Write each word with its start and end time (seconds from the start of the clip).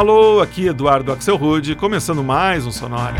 Alô, 0.00 0.40
aqui 0.40 0.66
Eduardo 0.66 1.12
Axel 1.12 1.36
Rude, 1.36 1.74
começando 1.74 2.24
mais 2.24 2.66
um 2.66 2.72
Sonora. 2.72 3.16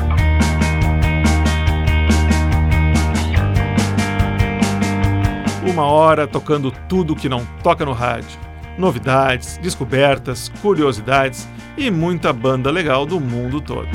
Uma 5.62 5.84
hora 5.84 6.26
tocando 6.26 6.72
tudo 6.88 7.14
que 7.14 7.28
não 7.28 7.44
toca 7.62 7.84
no 7.84 7.92
rádio. 7.92 8.40
Novidades, 8.78 9.58
descobertas, 9.58 10.50
curiosidades 10.62 11.46
e 11.76 11.90
muita 11.90 12.32
banda 12.32 12.70
legal 12.70 13.04
do 13.04 13.20
mundo 13.20 13.60
todo. 13.60 13.86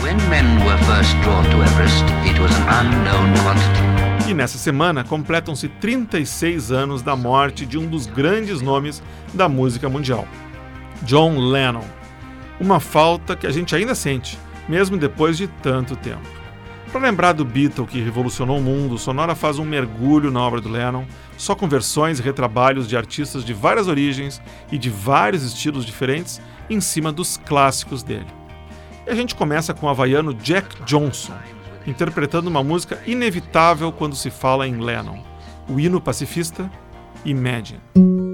E 4.28 4.34
nessa 4.36 4.60
semana 4.60 5.04
completam-se 5.04 5.68
36 5.68 6.72
anos 6.72 7.02
da 7.02 7.16
morte 7.16 7.66
de 7.66 7.80
um 7.80 7.88
dos 7.88 8.06
grandes 8.06 8.62
nomes 8.62 9.02
da 9.34 9.50
música 9.50 9.90
mundial, 9.90 10.28
John 11.02 11.40
Lennon. 11.40 11.95
Uma 12.60 12.80
falta 12.80 13.36
que 13.36 13.48
a 13.48 13.52
gente 13.52 13.76
ainda 13.76 13.94
sente, 13.94 14.38
mesmo 14.68 14.98
depois 14.98 15.38
de 15.38 15.48
tanto 15.48 15.96
tempo. 15.96 16.28
Para 16.92 17.02
lembrar 17.02 17.34
do 17.34 17.44
Beatle 17.44 17.86
que 17.86 18.02
revolucionou 18.02 18.58
o 18.58 18.62
mundo, 18.62 18.98
Sonora 18.98 19.36
faz 19.36 19.60
um 19.60 19.66
mergulho 19.66 20.32
na 20.32 20.40
obra 20.40 20.62
do 20.62 20.70
Lennon, 20.70 21.04
só 21.38 21.54
com 21.54 21.68
versões 21.68 22.20
e 22.20 22.22
retrabalhos 22.22 22.88
de 22.88 22.96
artistas 22.96 23.44
de 23.44 23.54
várias 23.54 23.90
origens 23.90 24.42
e 24.72 24.78
de 24.78 24.90
vários 24.90 25.44
estilos 25.44 25.86
diferentes 25.86 26.42
em 26.70 26.80
cima 26.80 27.12
dos 27.12 27.36
clássicos 27.36 28.02
dele. 28.02 28.28
E 29.06 29.10
a 29.10 29.16
gente 29.16 29.36
começa 29.36 29.74
com 29.74 29.88
o 29.88 29.90
havaiano 29.90 30.34
Jack 30.34 30.84
Johnson, 30.84 31.34
interpretando 31.86 32.48
uma 32.48 32.64
música 32.64 33.02
inevitável 33.06 33.92
quando 33.92 34.16
se 34.16 34.32
fala 34.32 34.66
em 34.66 34.80
Lennon, 34.80 35.22
o 35.68 35.80
hino 35.80 36.00
pacifista 36.00 36.72
Imagine. 37.26 38.25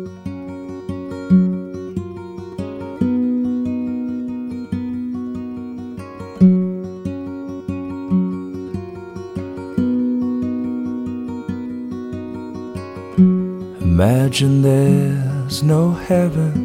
Imagine 14.32 14.62
there's 14.62 15.62
no 15.62 15.92
heaven. 15.92 16.56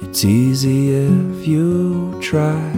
It's 0.00 0.24
easy 0.24 0.94
if 0.94 1.46
you 1.46 2.18
try. 2.22 2.70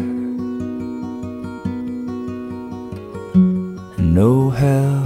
And 3.96 4.12
no 4.12 4.50
hell 4.50 5.04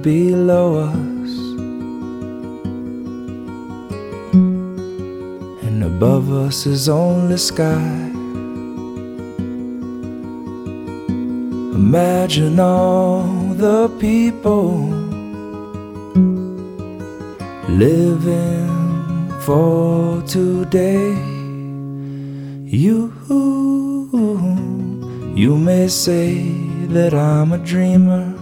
below 0.00 0.88
us. 0.88 1.32
And 5.66 5.84
above 5.84 6.32
us 6.32 6.64
is 6.64 6.88
only 6.88 7.36
sky. 7.36 8.08
Imagine 11.76 12.58
all 12.58 13.52
the 13.52 13.90
people 14.00 14.99
living 17.78 19.30
for 19.40 20.22
today. 20.22 21.14
You, 22.66 23.12
you 25.34 25.56
may 25.56 25.88
say 25.88 26.52
that 26.88 27.14
I'm 27.14 27.52
a 27.52 27.58
dreamer, 27.58 28.34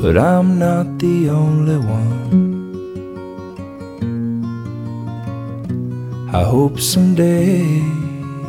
but 0.00 0.16
I'm 0.16 0.58
not 0.58 0.98
the 0.98 1.28
only 1.30 1.78
one. 1.78 2.08
I 6.32 6.42
hope 6.44 6.78
someday 6.78 7.82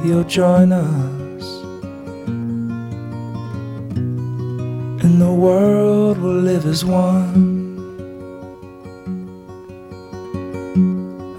you'll 0.05 0.25
join 0.25 0.71
us, 0.71 1.18
and 5.19 5.27
the 5.27 5.33
world 5.33 6.17
will 6.17 6.41
live 6.51 6.65
as 6.65 6.85
one. 6.85 7.75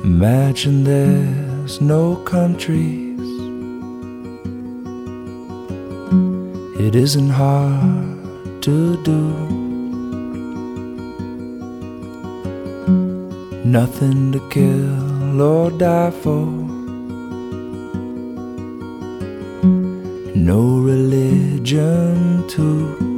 Imagine 0.04 0.84
there's 0.84 1.80
no 1.80 2.16
countries. 2.16 3.28
It 6.78 6.94
isn't 6.94 7.30
hard 7.30 8.62
to 8.62 9.02
do. 9.02 9.22
Nothing 13.64 14.32
to 14.32 14.40
kill 14.50 15.40
or 15.40 15.70
die 15.70 16.10
for. 16.10 16.46
No 20.34 20.80
religion 20.80 22.46
too. 22.48 23.09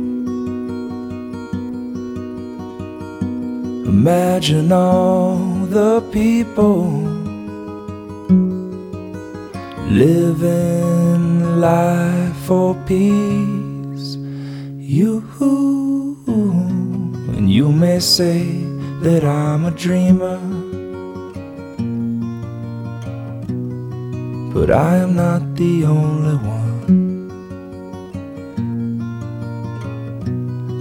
Imagine 4.04 4.72
all 4.72 5.36
the 5.70 6.00
people 6.10 6.90
living 9.88 11.60
life 11.60 12.36
for 12.38 12.74
peace. 12.84 14.16
You 14.76 15.22
and 17.36 17.48
you 17.48 17.70
may 17.70 18.00
say 18.00 18.42
that 19.02 19.22
I'm 19.22 19.66
a 19.66 19.70
dreamer, 19.70 20.40
but 24.52 24.72
I 24.72 24.96
am 24.96 25.14
not 25.14 25.54
the 25.54 25.84
only 25.84 26.38
one. 26.42 27.30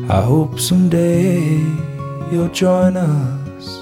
I 0.10 0.22
hope 0.24 0.60
someday 0.60 1.91
you'll 2.32 2.48
join 2.48 2.96
us, 2.96 3.78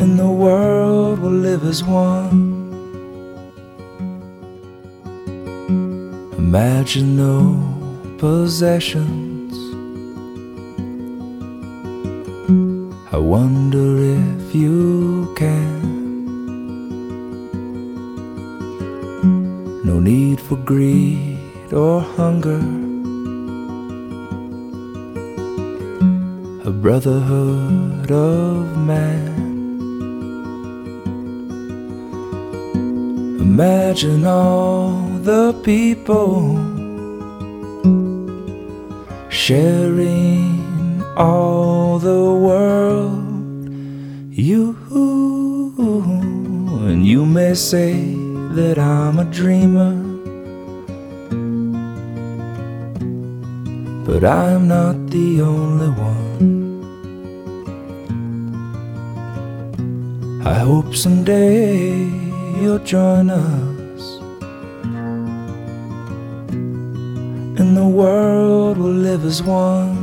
and 0.00 0.18
the 0.18 0.26
world 0.26 1.18
will 1.18 1.30
live 1.30 1.64
as 1.64 1.84
one. 1.84 2.52
Imagine 6.38 7.16
no 7.16 7.60
possessions. 8.18 9.52
I 13.12 13.18
wonder 13.18 13.98
if 14.20 14.54
you 14.54 15.32
can. 15.36 15.84
No 19.84 20.00
need 20.00 20.40
for 20.40 20.56
greed 20.56 21.72
or 21.72 22.00
hunger. 22.00 22.83
Brotherhood 26.84 28.10
of 28.10 28.76
man. 28.76 29.32
Imagine 33.40 34.26
all 34.26 34.90
the 35.22 35.54
people 35.64 36.58
sharing 39.30 41.02
all 41.16 41.98
the 41.98 42.22
world. 42.48 43.66
You 44.30 44.76
and 46.86 47.06
you 47.06 47.24
may 47.24 47.54
say 47.54 47.94
that 48.56 48.78
I'm 48.78 49.18
a 49.20 49.24
dreamer. 49.24 49.94
But 54.04 54.22
I'm 54.22 54.68
not 54.68 55.08
the 55.08 55.40
only 55.40 55.88
one. 55.88 56.23
I 60.46 60.52
hope 60.52 60.94
someday 60.94 62.04
you'll 62.60 62.78
join 62.80 63.30
us, 63.30 64.02
and 67.58 67.74
the 67.74 67.88
world 67.88 68.76
will 68.76 68.92
live 68.92 69.24
as 69.24 69.42
one. 69.42 69.93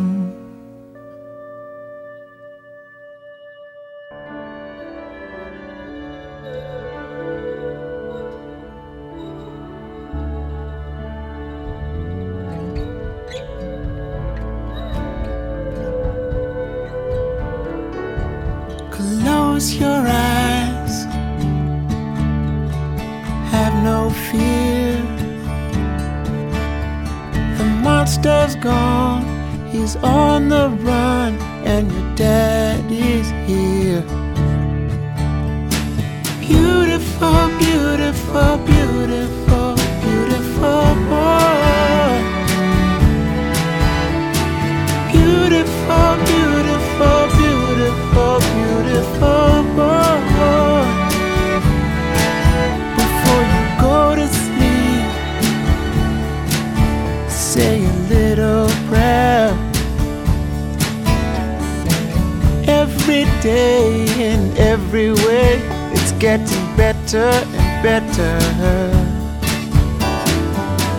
Day 63.42 64.06
in 64.20 64.56
every 64.56 65.12
way, 65.12 65.60
it's 65.94 66.12
getting 66.14 66.78
better 66.78 67.32
and 67.58 67.84
better. 67.84 68.38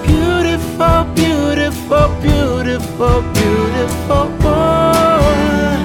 Beautiful, 0.04 1.04
beautiful, 1.14 2.08
beautiful, 2.20 3.22
beautiful 3.38 4.26
boy. 4.42 5.78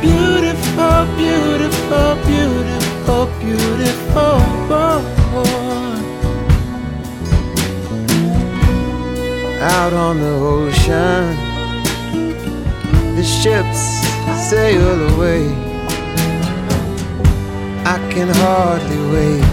Beautiful, 0.00 1.06
beautiful, 1.16 2.14
beautiful, 2.24 3.26
beautiful 3.40 4.38
boy. 4.68 5.02
Out 9.60 9.92
on 9.92 10.18
the 10.20 10.34
ocean, 10.54 11.41
the 13.22 13.28
ships 13.28 13.82
sail 14.50 15.14
away. 15.14 15.46
I 17.94 17.96
can 18.12 18.28
hardly 18.42 19.00
wait 19.14 19.46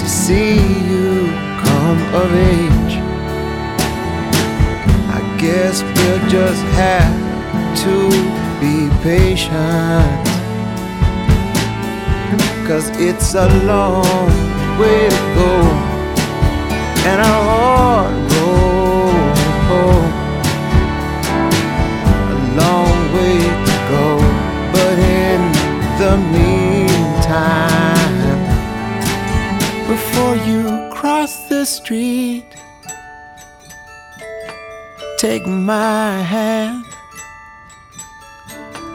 to 0.00 0.08
see 0.08 0.54
you 0.88 1.26
come 1.66 2.00
of 2.20 2.28
age. 2.54 2.94
I 5.18 5.20
guess 5.40 5.82
we'll 5.82 6.24
just 6.28 6.62
have 6.82 7.16
to 7.82 7.96
be 8.60 8.76
patient. 9.02 10.24
Cause 12.68 12.88
it's 13.08 13.34
a 13.34 13.48
long 13.64 14.30
way 14.78 15.08
to 15.10 15.22
go 15.40 15.54
and 17.10 17.20
a 17.20 17.34
hard 17.48 18.32
road 18.32 18.62
the 26.02 26.16
meantime, 26.16 27.38
before 29.86 30.34
you 30.48 30.90
cross 30.90 31.48
the 31.48 31.64
street, 31.64 32.44
take 35.18 35.46
my 35.46 36.20
hand. 36.34 36.84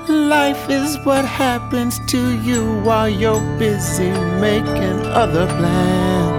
Life 0.09 0.69
is 0.69 0.97
what 1.05 1.23
happens 1.23 1.97
to 2.07 2.41
you 2.41 2.61
while 2.81 3.07
you're 3.07 3.45
busy 3.57 4.11
making 4.41 4.99
other 5.23 5.47
plans. 5.47 6.36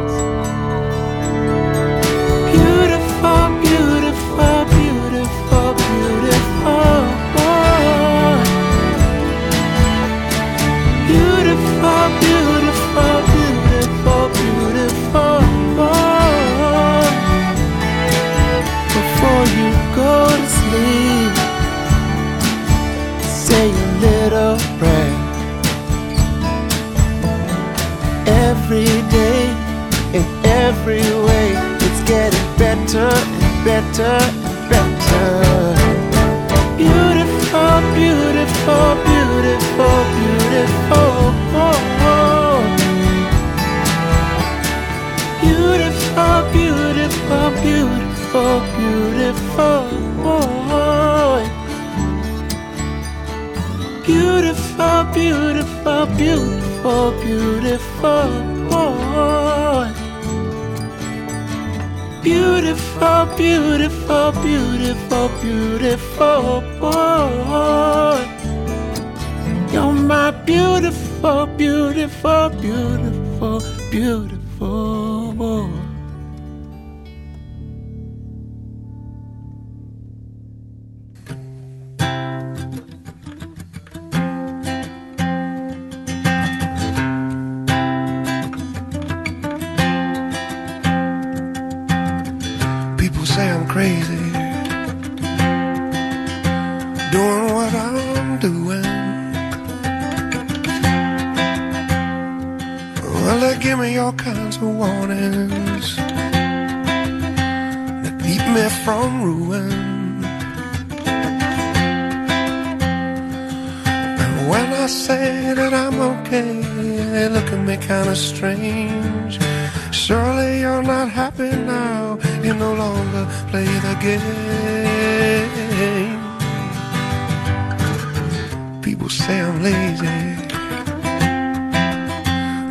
People 128.83 129.09
say 129.09 129.41
I'm 129.41 129.63
lazy, 129.63 130.19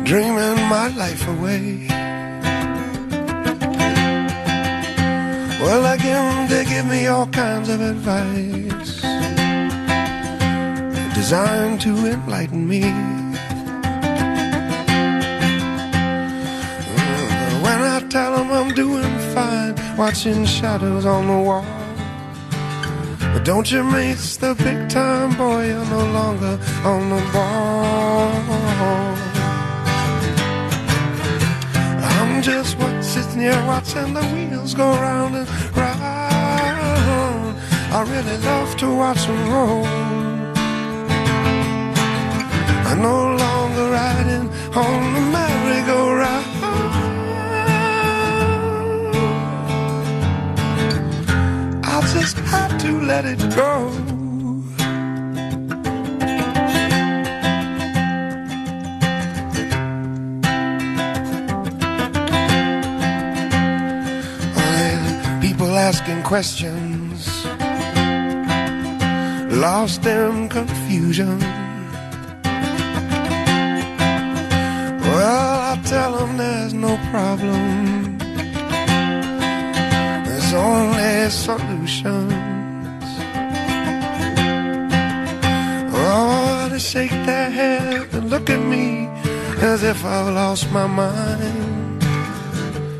dreaming 0.04 0.60
my 0.68 0.88
life 0.96 1.26
away. 1.28 1.86
Well, 5.60 5.84
again, 5.92 6.48
they 6.48 6.64
give 6.64 6.86
me 6.86 7.06
all 7.08 7.26
kinds 7.26 7.68
of 7.68 7.80
advice 7.80 9.02
designed 11.14 11.80
to 11.82 11.90
enlighten 12.06 12.66
me. 12.66 13.17
Doing 18.78 19.18
fine, 19.34 19.74
watching 19.96 20.44
shadows 20.44 21.04
on 21.04 21.26
the 21.26 21.40
wall. 21.48 21.66
But 23.32 23.42
don't 23.44 23.68
you 23.72 23.82
miss 23.82 24.36
the 24.36 24.54
big 24.54 24.88
time, 24.88 25.30
boy, 25.36 25.66
you're 25.66 25.84
no 25.86 26.04
longer 26.18 26.54
on 26.84 27.10
the 27.10 27.22
ball. 27.32 28.30
I'm 32.12 32.40
just 32.40 32.78
what 32.78 33.02
sitting 33.02 33.40
here 33.40 33.62
watching 33.66 34.14
the 34.14 34.24
wheels 34.32 34.74
go 34.74 34.88
round 35.06 35.34
and 35.34 35.48
round. 35.76 37.56
I 37.96 38.00
really 38.12 38.38
love 38.50 38.76
to 38.76 38.94
watch 38.94 39.26
them 39.26 39.42
roll. 39.54 39.84
I'm 42.88 43.02
no 43.02 43.18
longer 43.44 43.90
riding 43.90 44.46
on 44.82 45.14
the 45.14 45.22
merry-go-round. 45.34 46.57
Let 53.08 53.24
it 53.24 53.40
go. 53.56 53.90
People 65.40 65.76
asking 65.76 66.22
questions, 66.22 67.44
lost 69.56 70.04
in 70.06 70.48
confusion. 70.48 71.38
Well, 75.00 75.60
I 75.72 75.80
tell 75.84 76.12
them 76.18 76.36
there's 76.36 76.74
no 76.74 76.96
problem. 77.10 77.97
There's 80.50 80.64
only 80.64 81.28
solutions. 81.28 82.32
Oh, 85.92 86.68
they 86.70 86.78
shake 86.78 87.10
their 87.10 87.50
head 87.50 88.08
and 88.14 88.30
look 88.30 88.48
at 88.48 88.58
me 88.58 89.08
as 89.60 89.82
if 89.82 90.02
I've 90.06 90.32
lost 90.32 90.72
my 90.72 90.86
mind. 90.86 92.02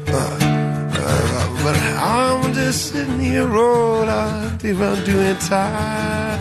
Uh, 0.08 0.38
uh, 1.00 1.64
but 1.64 1.74
I'm 1.96 2.52
just 2.52 2.92
sitting 2.92 3.18
here 3.18 3.46
rolled 3.46 4.10
out, 4.10 4.62
even 4.62 5.02
doing 5.04 5.36
time. 5.38 6.38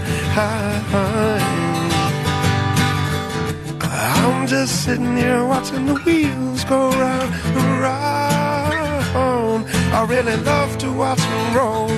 I'm 3.80 4.46
just 4.46 4.84
sitting 4.84 5.16
here 5.16 5.46
watching 5.46 5.86
the 5.86 5.96
wheels 6.02 6.66
go 6.66 6.90
round 6.90 7.34
and 7.34 7.82
round. 7.82 8.17
I 9.98 10.04
really 10.04 10.38
love 10.44 10.78
to 10.78 10.94
watch 10.94 11.18
them 11.18 11.58
roll. 11.58 11.90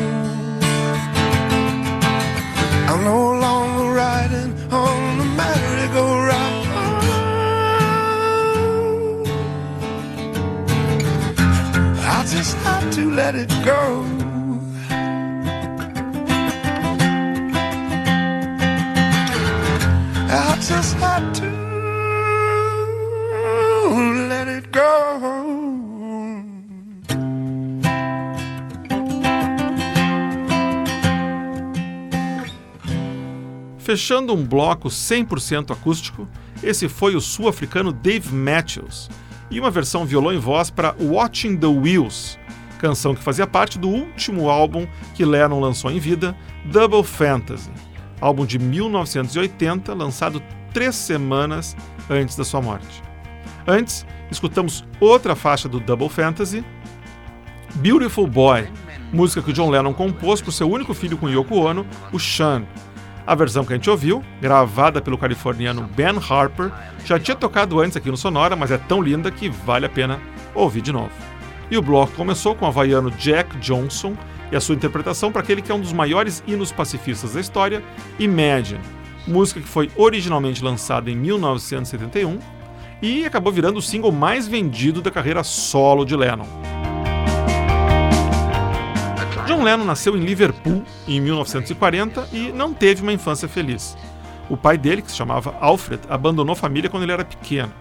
I'm 2.90 3.04
no 3.04 3.38
longer 3.38 3.94
riding 3.94 4.54
on 4.72 5.18
the 5.18 5.26
merry-go-round. 5.40 6.68
I 12.00 12.26
just 12.26 12.56
had 12.60 12.90
to 12.94 13.12
let 13.12 13.36
it 13.36 13.50
go. 13.66 14.19
Fechando 33.90 34.36
um 34.36 34.46
bloco 34.46 34.88
100% 34.88 35.72
acústico, 35.72 36.28
esse 36.62 36.88
foi 36.88 37.16
o 37.16 37.20
sul-africano 37.20 37.92
Dave 37.92 38.32
Matthews 38.32 39.10
e 39.50 39.60
uma 39.60 39.72
versão 39.72 40.06
violão 40.06 40.32
e 40.32 40.38
voz 40.38 40.70
para 40.70 40.96
Watching 41.00 41.58
the 41.58 41.66
Wheels, 41.66 42.38
canção 42.78 43.16
que 43.16 43.24
fazia 43.24 43.48
parte 43.48 43.80
do 43.80 43.90
último 43.90 44.48
álbum 44.48 44.88
que 45.16 45.26
Lennon 45.26 45.60
lançou 45.60 45.90
em 45.90 45.98
vida, 45.98 46.38
Double 46.66 47.02
Fantasy, 47.04 47.72
álbum 48.22 48.46
de 48.46 48.60
1980, 48.60 49.92
lançado 49.96 50.40
três 50.72 50.96
semanas 50.96 51.76
antes 52.08 52.36
da 52.36 52.44
sua 52.44 52.62
morte. 52.62 53.02
Antes, 53.66 54.06
escutamos 54.30 54.86
outra 55.00 55.36
faixa 55.36 55.68
do 55.68 55.80
Double 55.80 56.10
Fantasy, 56.10 56.64
Beautiful 57.74 58.28
Boy, 58.28 58.68
música 59.12 59.42
que 59.42 59.52
John 59.52 59.72
Lennon 59.72 59.96
compôs 59.96 60.44
para 60.44 60.52
seu 60.52 60.70
único 60.70 60.94
filho 60.94 61.18
com 61.18 61.28
Yoko 61.28 61.56
Ono, 61.56 61.88
o 62.12 62.20
Sean. 62.20 62.68
A 63.30 63.36
versão 63.36 63.64
que 63.64 63.72
a 63.72 63.76
gente 63.76 63.88
ouviu, 63.88 64.24
gravada 64.42 65.00
pelo 65.00 65.16
californiano 65.16 65.88
Ben 65.96 66.16
Harper, 66.18 66.72
já 67.06 67.20
tinha 67.20 67.36
tocado 67.38 67.80
antes 67.80 67.96
aqui 67.96 68.10
no 68.10 68.18
Sonora, 68.18 68.56
mas 68.56 68.72
é 68.72 68.78
tão 68.80 69.00
linda 69.04 69.30
que 69.30 69.48
vale 69.48 69.86
a 69.86 69.90
pena 69.90 70.20
ouvir 70.56 70.82
de 70.82 70.92
novo. 70.92 71.12
E 71.70 71.78
o 71.78 71.82
bloco 71.84 72.12
começou 72.14 72.56
com 72.56 72.66
o 72.66 72.68
havaiano 72.68 73.12
Jack 73.12 73.56
Johnson 73.60 74.18
e 74.52 74.56
a 74.56 74.60
sua 74.60 74.74
interpretação 74.74 75.32
para 75.32 75.44
aquele 75.44 75.62
que 75.62 75.72
é 75.72 75.76
um 75.76 75.80
dos 75.80 75.94
maiores 75.94 76.44
hinos 76.48 76.72
pacifistas 76.72 77.36
da 77.36 77.40
história, 77.40 77.84
Imagine, 78.18 78.82
música 79.28 79.62
que 79.62 79.68
foi 79.68 79.92
originalmente 79.96 80.64
lançada 80.64 81.12
em 81.12 81.16
1971 81.16 82.40
e 83.00 83.26
acabou 83.26 83.54
virando 83.54 83.78
o 83.78 83.82
single 83.84 84.12
mais 84.12 84.48
vendido 84.48 85.04
da 85.04 85.12
carreira 85.12 85.44
solo 85.44 86.04
de 86.04 86.16
Lennon. 86.16 86.48
John 89.50 89.64
Lennon 89.64 89.84
nasceu 89.84 90.16
em 90.16 90.20
Liverpool 90.20 90.84
em 91.08 91.20
1940 91.20 92.30
e 92.32 92.52
não 92.52 92.72
teve 92.72 93.02
uma 93.02 93.12
infância 93.12 93.48
feliz. 93.48 93.98
O 94.48 94.56
pai 94.56 94.78
dele, 94.78 95.02
que 95.02 95.10
se 95.10 95.18
chamava 95.18 95.56
Alfred, 95.60 96.04
abandonou 96.08 96.54
a 96.54 96.56
família 96.56 96.88
quando 96.88 97.02
ele 97.02 97.14
era 97.14 97.26
pequeno. 97.26 97.74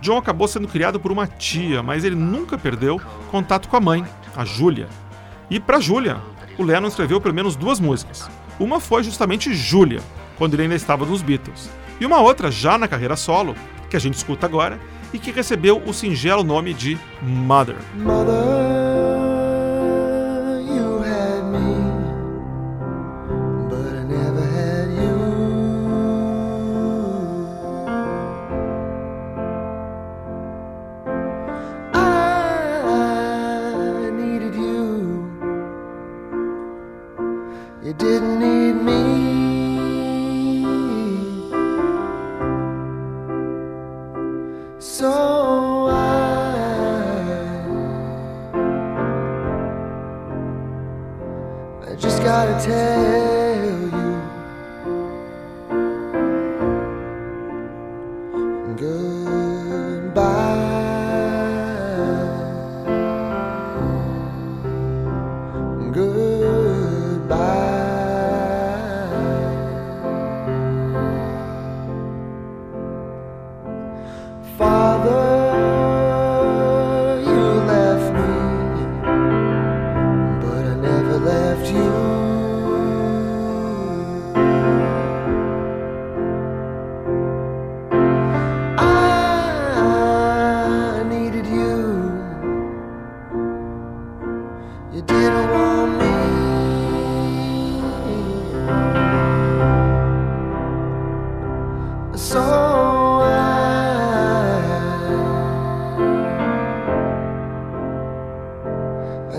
John 0.00 0.16
acabou 0.16 0.48
sendo 0.48 0.66
criado 0.66 0.98
por 0.98 1.12
uma 1.12 1.28
tia, 1.28 1.80
mas 1.80 2.02
ele 2.02 2.16
nunca 2.16 2.58
perdeu 2.58 3.00
contato 3.30 3.68
com 3.68 3.76
a 3.76 3.80
mãe, 3.80 4.04
a 4.34 4.44
Julia. 4.44 4.88
E 5.48 5.60
para 5.60 5.78
Julia, 5.78 6.16
o 6.58 6.64
Lennon 6.64 6.88
escreveu 6.88 7.20
pelo 7.20 7.34
menos 7.34 7.54
duas 7.54 7.78
músicas. 7.78 8.28
Uma 8.58 8.80
foi 8.80 9.04
justamente 9.04 9.54
Julia, 9.54 10.00
quando 10.36 10.54
ele 10.54 10.64
ainda 10.64 10.74
estava 10.74 11.06
nos 11.06 11.22
Beatles, 11.22 11.70
e 12.00 12.04
uma 12.04 12.20
outra 12.20 12.50
já 12.50 12.76
na 12.76 12.88
carreira 12.88 13.14
solo, 13.14 13.54
que 13.88 13.96
a 13.96 14.00
gente 14.00 14.14
escuta 14.14 14.44
agora, 14.44 14.76
e 15.12 15.20
que 15.20 15.30
recebeu 15.30 15.80
o 15.86 15.94
singelo 15.94 16.42
nome 16.42 16.74
de 16.74 16.98
Mother. 17.22 17.76
Mother, 17.94 18.75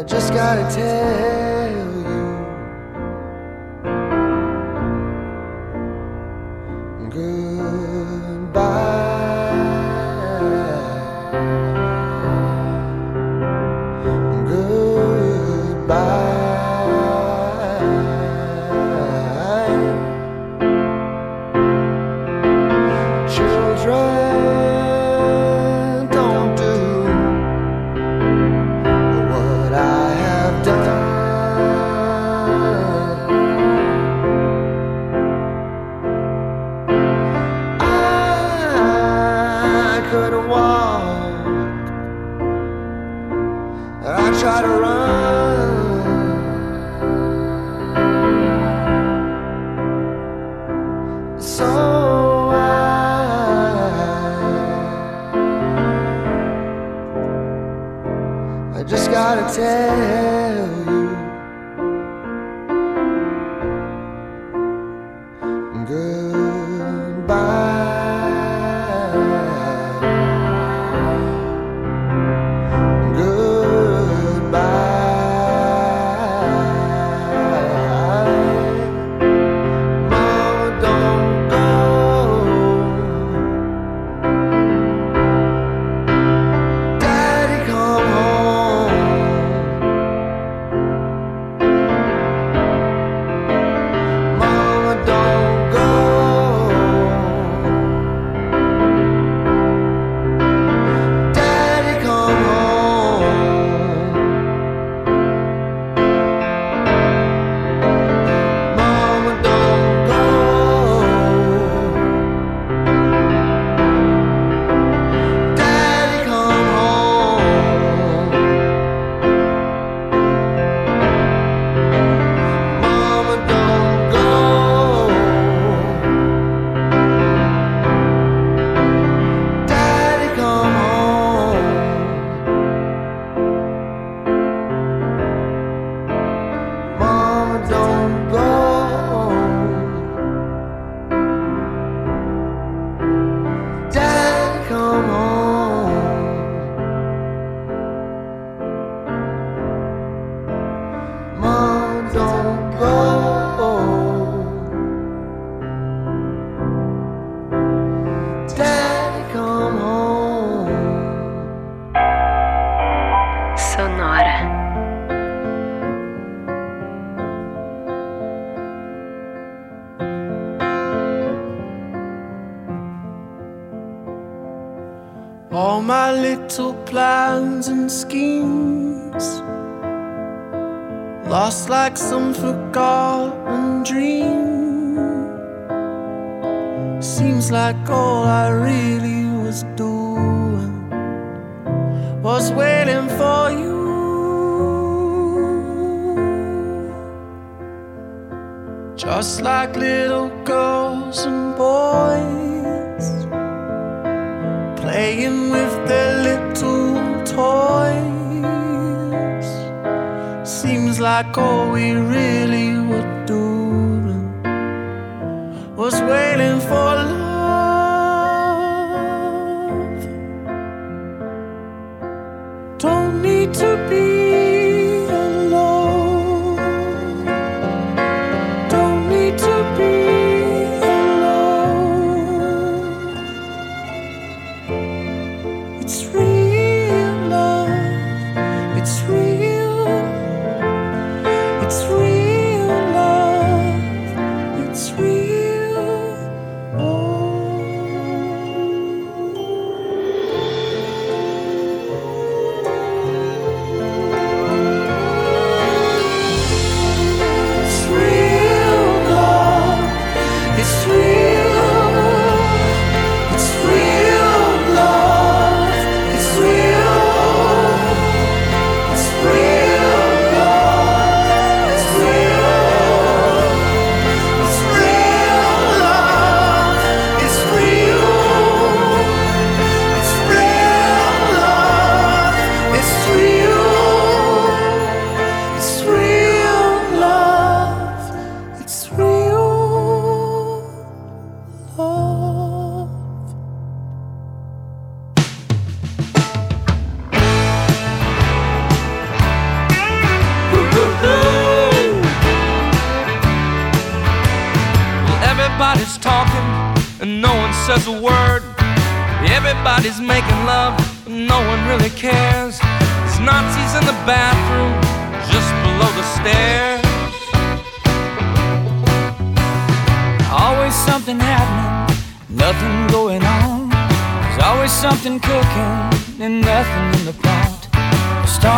just 0.08 0.34
gotta 0.34 0.74
tell 0.74 1.57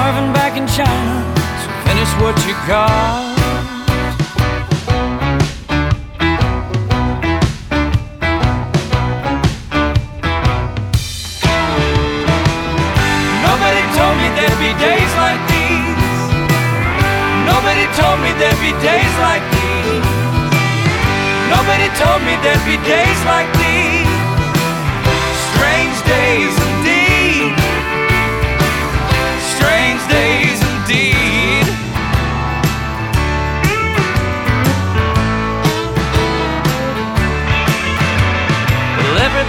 starving 0.09 0.33
back 0.33 0.57
in 0.57 0.65
China, 0.65 1.21
so 1.61 1.69
finish 1.85 2.11
what 2.17 2.35
you 2.47 2.53
got. 2.65 3.37
Nobody 13.45 13.83
told 13.97 14.15
me 14.17 14.27
there'd 14.33 14.57
be 14.57 14.73
days 14.81 15.13
like 15.21 15.41
these. 15.53 16.01
Nobody 17.45 17.85
told 17.93 18.17
me 18.25 18.31
there'd 18.41 18.61
be 18.65 18.73
days 18.81 19.13
like 19.21 19.45
these. 19.53 20.09
Nobody 21.53 21.87
told 22.01 22.21
me 22.25 22.33
there'd 22.41 22.65
be 22.65 22.77
days 22.89 23.19
like 23.25 23.49
these. 23.61 23.88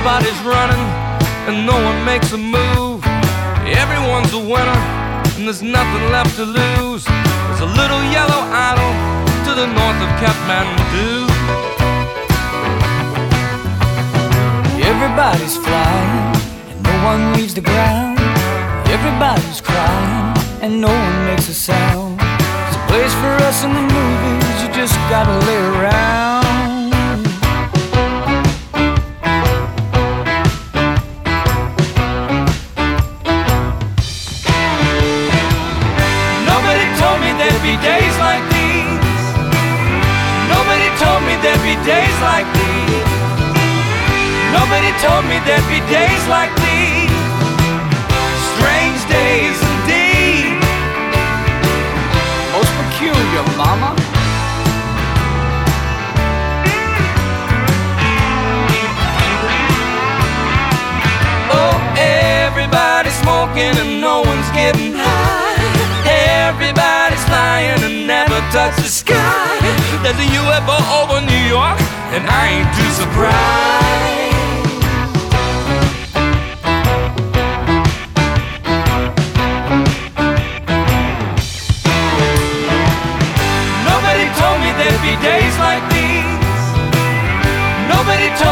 Everybody's 0.01 0.41
running 0.41 0.87
and 1.47 1.67
no 1.67 1.75
one 1.75 2.03
makes 2.07 2.33
a 2.33 2.39
move. 2.39 3.05
Everyone's 3.69 4.33
a 4.33 4.39
winner 4.39 4.81
and 5.37 5.45
there's 5.45 5.61
nothing 5.61 6.05
left 6.11 6.37
to 6.37 6.45
lose. 6.47 7.05
There's 7.05 7.61
a 7.61 7.71
little 7.81 8.03
yellow 8.09 8.41
idol 8.49 8.93
to 9.45 9.53
the 9.61 9.67
north 9.67 10.01
of 10.01 10.11
Kathmandu. 10.17 11.29
Everybody's 14.81 15.57
flying 15.59 16.35
and 16.71 16.83
no 16.83 17.05
one 17.05 17.35
leaves 17.35 17.53
the 17.53 17.61
ground. 17.61 18.19
Everybody's 18.89 19.61
crying 19.61 20.35
and 20.63 20.81
no 20.81 20.89
one 20.89 21.27
makes 21.27 21.47
a 21.51 21.55
sound. 21.55 22.19
There's 22.19 22.77
a 22.77 22.85
place 22.89 23.15
for 23.21 23.35
us 23.49 23.65
in 23.65 23.75
the 23.75 23.83
movies, 23.83 24.63
you 24.63 24.73
just 24.73 24.95
gotta 25.13 25.37
lay 25.47 25.61
around. 25.77 26.50
There'd 45.47 45.69
be 45.69 45.81
days 45.89 46.25
like 46.29 46.53
these. 46.61 47.11
Strange 48.53 49.01
days 49.09 49.59
indeed. 49.73 50.59
Most 52.53 52.73
peculiar, 52.81 53.45
mama. 53.57 53.97
Oh, 61.53 61.75
everybody's 61.97 63.17
smoking 63.25 63.73
and 63.83 64.01
no 64.01 64.21
one's 64.21 64.51
getting 64.51 64.93
high. 64.95 65.41
Everybody's 66.51 67.25
flying 67.25 67.81
and 67.83 68.07
never 68.07 68.39
touch 68.53 68.77
the 68.77 68.91
sky. 69.03 69.59
There's 70.03 70.17
a 70.17 70.29
UFO 70.41 70.79
over 71.01 71.21
New 71.25 71.45
York, 71.49 71.79
and 72.15 72.25
I 72.29 72.43
ain't 72.49 72.71
too 72.77 72.91
surprised. 73.03 74.30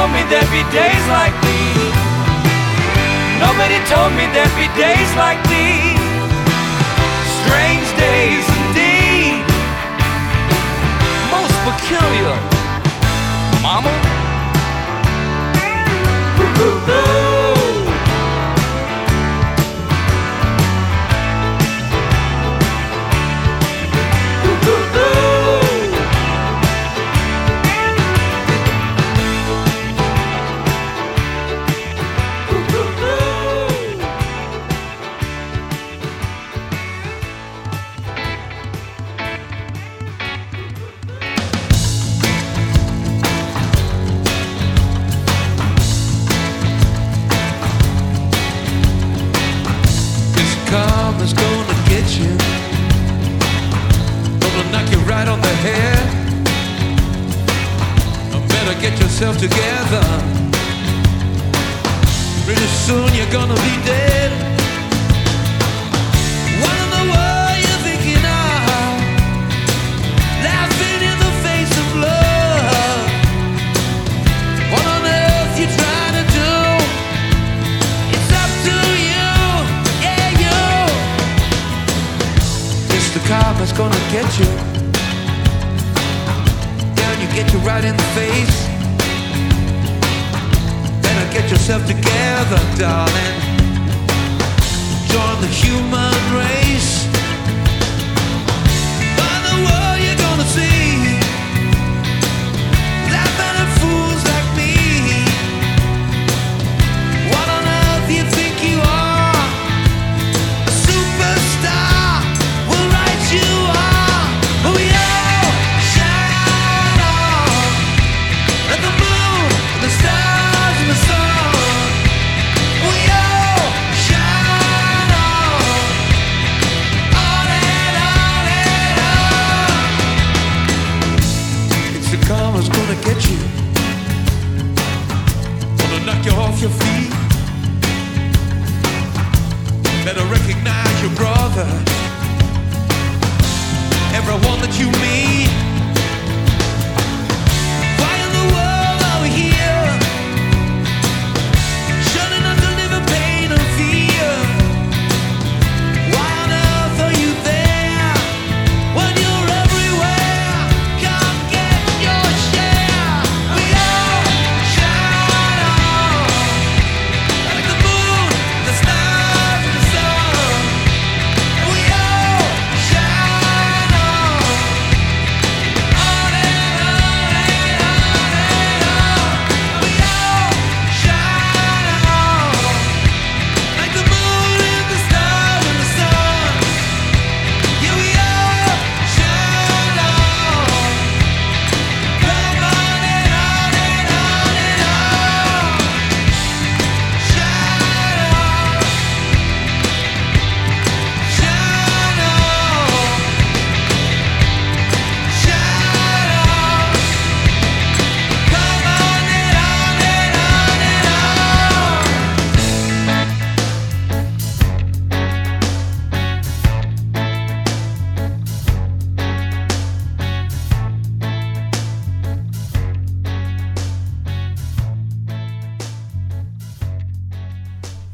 Told 0.09 0.25
me 0.25 0.31
there'd 0.31 0.51
be 0.51 0.65
days 0.73 1.05
like 1.09 1.35
these. 1.43 1.95
Nobody 3.41 3.79
told 3.93 4.13
me 4.17 4.25
there'd 4.33 4.57
be 4.57 4.69
days 4.81 5.11
like 5.17 5.41
these. 5.49 6.01
Strange 7.41 7.89
days 7.99 8.47
indeed. 8.61 9.45
Most 11.31 11.55
peculiar. 11.69 12.37
Mama? 13.63 14.08
Yourself 91.69 91.87
together, 91.87 92.57
darling. 92.79 93.41
Join 95.07 95.41
the 95.43 95.49
human 95.49 96.15
race. 96.35 97.18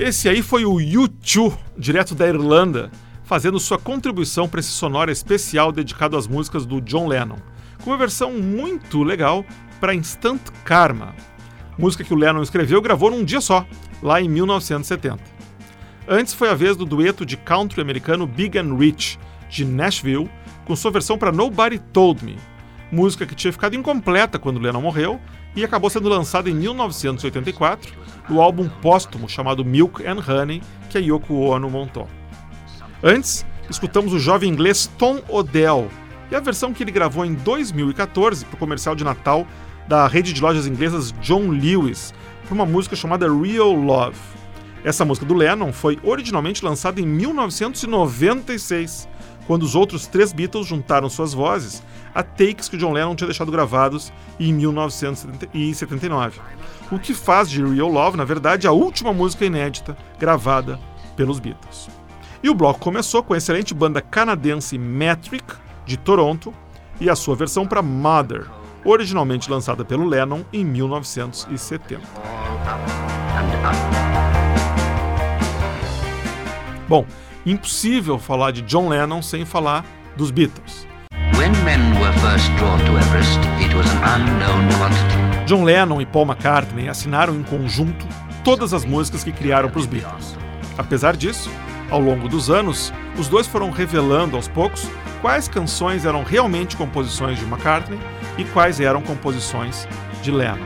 Esse 0.04 0.28
aí 0.28 0.42
foi 0.42 0.66
o 0.66 0.74
U2, 0.74 1.56
direto 1.78 2.14
da 2.14 2.28
Irlanda, 2.28 2.90
fazendo 3.22 3.58
sua 3.58 3.78
contribuição 3.78 4.46
para 4.46 4.60
esse 4.60 4.68
sonoro 4.68 5.10
especial 5.10 5.72
dedicado 5.72 6.14
às 6.14 6.26
músicas 6.26 6.66
do 6.66 6.78
John 6.82 7.08
Lennon, 7.08 7.38
com 7.82 7.88
uma 7.88 7.96
versão 7.96 8.30
muito 8.30 9.02
legal 9.02 9.42
para 9.80 9.94
Instant 9.94 10.42
Karma, 10.62 11.14
música 11.78 12.04
que 12.04 12.12
o 12.12 12.18
Lennon 12.18 12.42
escreveu 12.42 12.80
e 12.80 12.82
gravou 12.82 13.10
num 13.10 13.24
dia 13.24 13.40
só, 13.40 13.66
lá 14.02 14.20
em 14.20 14.28
1970. 14.28 15.20
Antes 16.06 16.34
foi 16.34 16.50
a 16.50 16.54
vez 16.54 16.76
do 16.76 16.84
dueto 16.84 17.24
de 17.24 17.38
country 17.38 17.80
americano 17.80 18.26
Big 18.26 18.58
and 18.58 18.76
Rich, 18.76 19.18
de 19.48 19.64
Nashville, 19.64 20.30
com 20.66 20.76
sua 20.76 20.90
versão 20.90 21.16
para 21.16 21.32
Nobody 21.32 21.78
Told 21.78 22.22
Me, 22.22 22.36
música 22.92 23.24
que 23.24 23.34
tinha 23.34 23.50
ficado 23.50 23.74
incompleta 23.74 24.38
quando 24.38 24.60
Lennon 24.60 24.82
morreu 24.82 25.18
e 25.56 25.64
acabou 25.64 25.88
sendo 25.88 26.08
lançada 26.08 26.50
em 26.50 26.54
1984 26.54 28.04
no 28.28 28.40
álbum 28.40 28.68
póstumo 28.68 29.28
chamado 29.28 29.64
Milk 29.64 30.06
and 30.06 30.18
Honey, 30.26 30.62
que 30.88 30.98
a 30.98 31.00
Yoko 31.00 31.34
Ono 31.34 31.70
montou. 31.70 32.08
Antes, 33.02 33.44
escutamos 33.68 34.12
o 34.12 34.18
jovem 34.18 34.50
inglês 34.50 34.90
Tom 34.98 35.20
Odell 35.28 35.88
e 36.30 36.34
a 36.34 36.40
versão 36.40 36.72
que 36.72 36.82
ele 36.82 36.90
gravou 36.90 37.24
em 37.24 37.34
2014 37.34 38.44
para 38.44 38.54
o 38.54 38.58
comercial 38.58 38.94
de 38.94 39.04
Natal 39.04 39.46
da 39.86 40.06
rede 40.06 40.32
de 40.32 40.40
lojas 40.40 40.66
inglesas 40.66 41.12
John 41.20 41.50
Lewis, 41.50 42.14
para 42.44 42.54
uma 42.54 42.66
música 42.66 42.96
chamada 42.96 43.26
Real 43.26 43.72
Love. 43.72 44.16
Essa 44.82 45.04
música 45.04 45.26
do 45.26 45.34
Lennon 45.34 45.72
foi 45.72 45.98
originalmente 46.02 46.64
lançada 46.64 47.00
em 47.00 47.06
1996, 47.06 49.08
quando 49.46 49.62
os 49.62 49.74
outros 49.74 50.06
três 50.06 50.32
Beatles 50.32 50.66
juntaram 50.66 51.08
suas 51.08 51.34
vozes 51.34 51.82
a 52.14 52.22
takes 52.22 52.68
que 52.68 52.76
John 52.76 52.92
Lennon 52.92 53.16
tinha 53.16 53.26
deixado 53.26 53.50
gravados 53.50 54.12
em 54.38 54.52
1979. 54.52 56.40
O 56.90 56.98
que 56.98 57.12
faz 57.12 57.50
de 57.50 57.64
Real 57.64 57.88
Love, 57.88 58.16
na 58.16 58.24
verdade, 58.24 58.66
a 58.66 58.72
última 58.72 59.12
música 59.12 59.44
inédita 59.44 59.96
gravada 60.18 60.78
pelos 61.16 61.40
Beatles. 61.40 61.88
E 62.42 62.48
o 62.48 62.54
bloco 62.54 62.78
começou 62.78 63.22
com 63.22 63.34
a 63.34 63.38
excelente 63.38 63.74
banda 63.74 64.00
canadense 64.00 64.78
Metric, 64.78 65.44
de 65.84 65.96
Toronto, 65.96 66.54
e 67.00 67.10
a 67.10 67.16
sua 67.16 67.34
versão 67.34 67.66
para 67.66 67.82
Mother, 67.82 68.46
originalmente 68.84 69.50
lançada 69.50 69.84
pelo 69.84 70.06
Lennon 70.06 70.42
em 70.52 70.64
1970. 70.64 72.00
Bom, 76.86 77.06
impossível 77.46 78.18
falar 78.18 78.52
de 78.52 78.62
John 78.62 78.88
Lennon 78.88 79.22
sem 79.22 79.44
falar 79.44 79.84
dos 80.16 80.30
Beatles. 80.30 80.86
When 81.44 81.52
men 81.62 82.00
were 82.00 82.12
first 82.20 82.50
drawn 82.56 82.78
to 82.86 82.96
Everest, 82.96 83.38
it 83.60 83.76
was 83.76 83.86
an 83.90 83.98
unknown 84.02 84.66
quantity. 84.78 85.44
John 85.44 85.62
Lennon 85.62 86.00
e 86.00 86.06
Paul 86.06 86.24
McCartney 86.24 86.88
assinaram 86.88 87.34
em 87.36 87.42
conjunto 87.42 88.06
todas 88.42 88.72
as 88.72 88.82
músicas 88.82 89.22
que 89.22 89.30
criaram 89.30 89.68
para 89.68 89.78
os 89.78 89.84
Beatles. 89.84 90.38
Apesar 90.78 91.14
disso, 91.14 91.50
ao 91.90 92.00
longo 92.00 92.30
dos 92.30 92.48
anos, 92.48 92.90
os 93.18 93.28
dois 93.28 93.46
foram 93.46 93.70
revelando 93.70 94.36
aos 94.36 94.48
poucos 94.48 94.88
quais 95.20 95.46
canções 95.46 96.06
eram 96.06 96.22
realmente 96.22 96.78
composições 96.78 97.38
de 97.38 97.44
McCartney 97.44 98.00
e 98.38 98.44
quais 98.44 98.80
eram 98.80 99.02
composições 99.02 99.86
de 100.22 100.30
Lennon. 100.30 100.64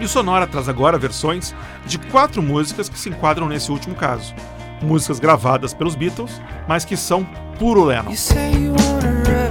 E 0.00 0.04
o 0.06 0.08
Sonora 0.08 0.46
traz 0.46 0.66
agora 0.66 0.96
versões 0.96 1.54
de 1.84 1.98
quatro 1.98 2.42
músicas 2.42 2.88
que 2.88 2.98
se 2.98 3.10
enquadram 3.10 3.48
nesse 3.48 3.70
último 3.70 3.94
caso. 3.94 4.34
Músicas 4.80 5.20
gravadas 5.20 5.74
pelos 5.74 5.94
Beatles, 5.94 6.40
mas 6.66 6.86
que 6.86 6.96
são 6.96 7.22
puro 7.58 7.84
Lennon. 7.84 8.14
You 8.54 9.49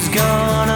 is 0.00 0.08
gone. 0.08 0.69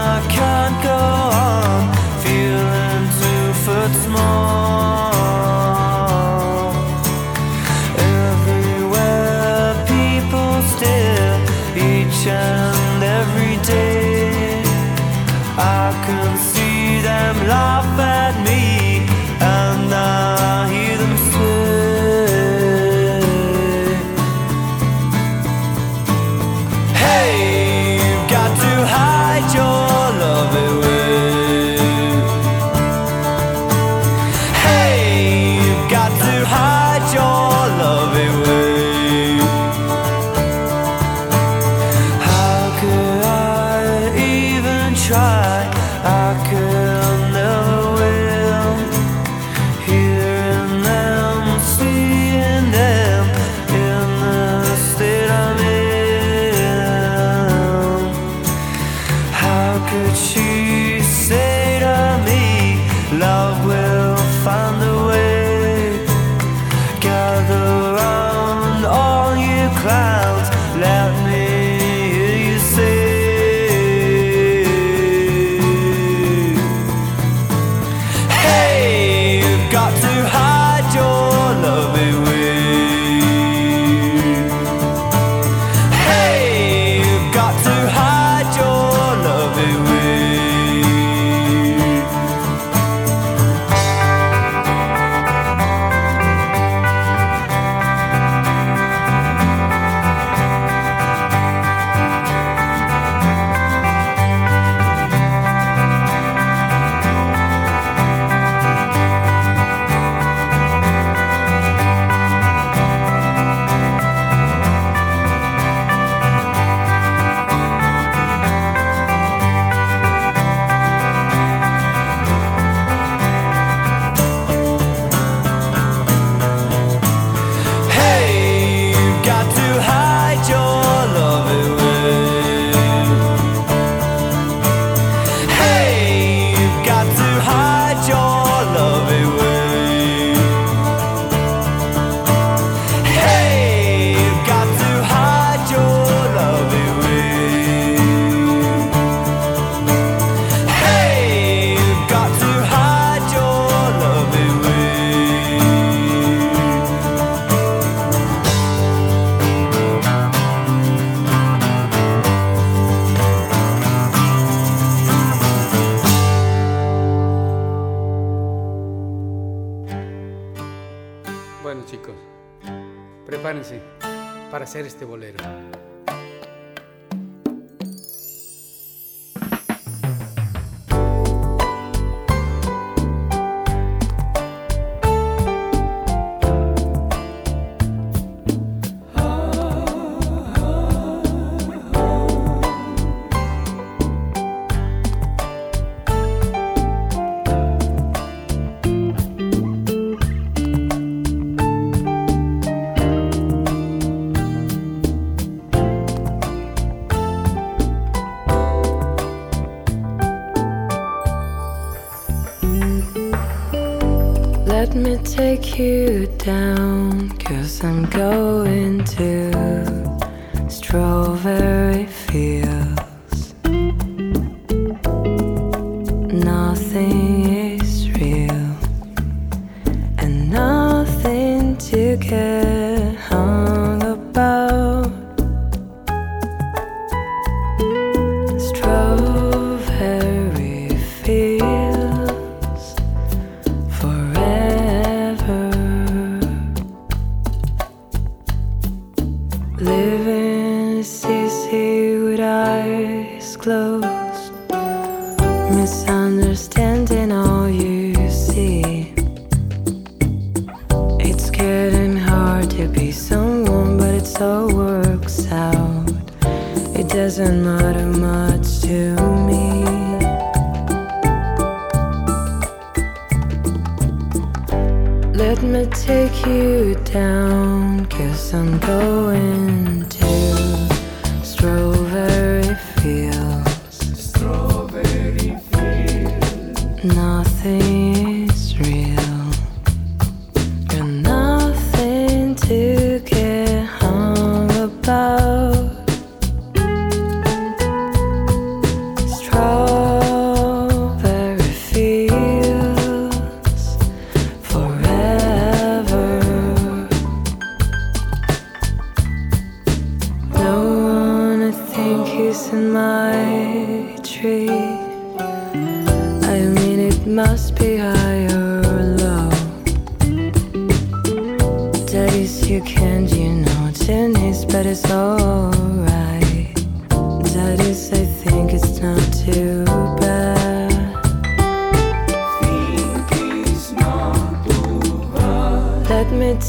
take 215.37 215.81
you 215.81 216.27
down, 216.39 217.29
cause 217.39 217.83
I'm 217.83 218.05
going 218.07 219.03
to. 219.17 219.44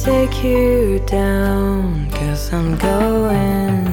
take 0.05 0.43
you 0.43 0.99
down, 1.07 2.07
cause 2.11 2.53
I'm 2.53 2.77
going. 2.77 3.84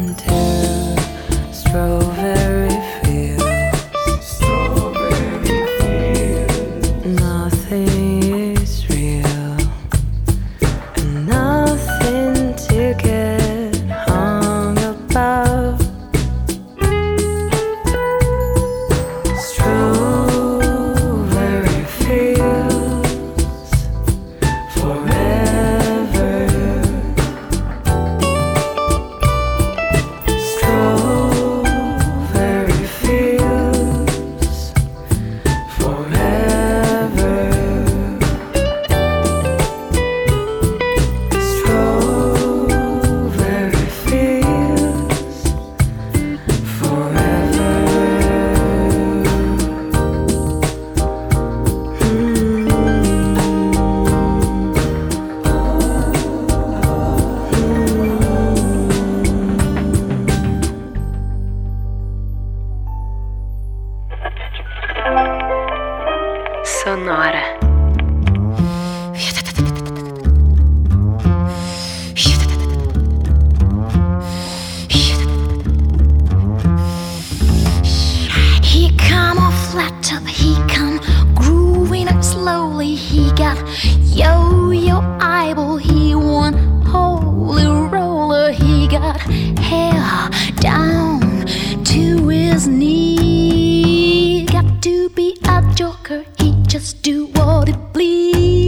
a 95.45 95.63
joker, 95.75 96.25
he 96.39 96.55
just 96.67 97.03
do 97.03 97.27
what 97.27 97.69
he 97.69 97.75
please. 97.93 98.62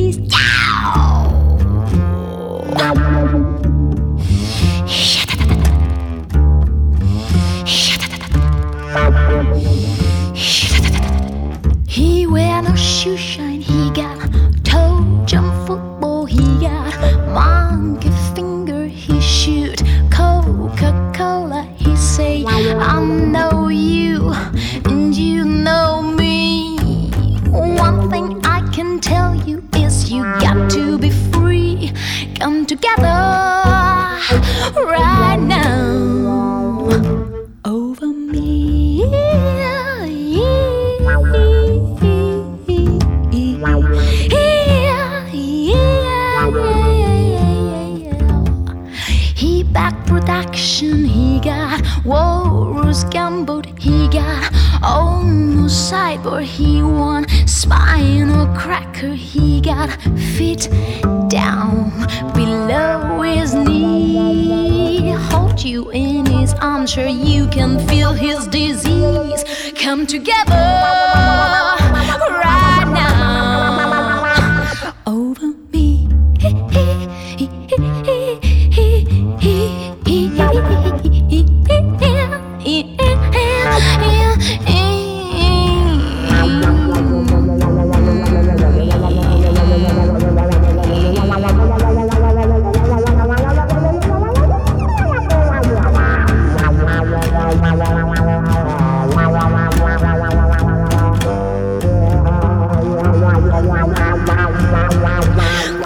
Feet 60.54 60.70
down. 61.28 61.90
Below 62.34 63.22
his 63.22 63.54
knee. 63.54 65.10
Hold 65.30 65.62
you 65.62 65.90
in 65.90 66.26
his 66.26 66.54
arms, 66.54 66.90
sure 66.90 67.06
you 67.06 67.46
can 67.48 67.78
feel 67.88 68.12
his 68.12 68.46
disease. 68.48 69.44
Come 69.74 70.06
together 70.06 71.03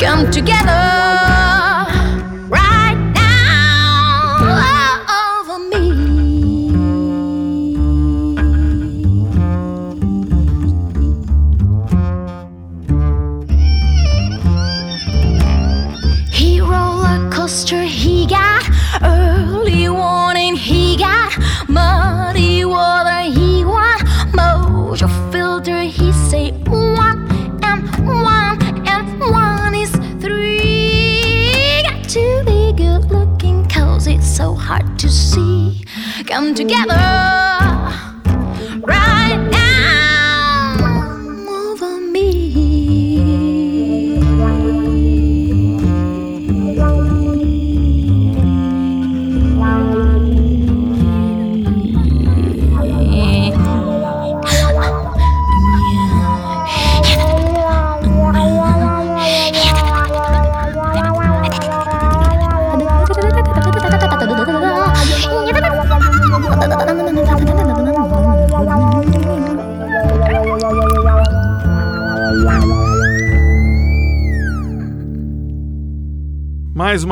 Come 0.09 0.31
together 0.31 0.98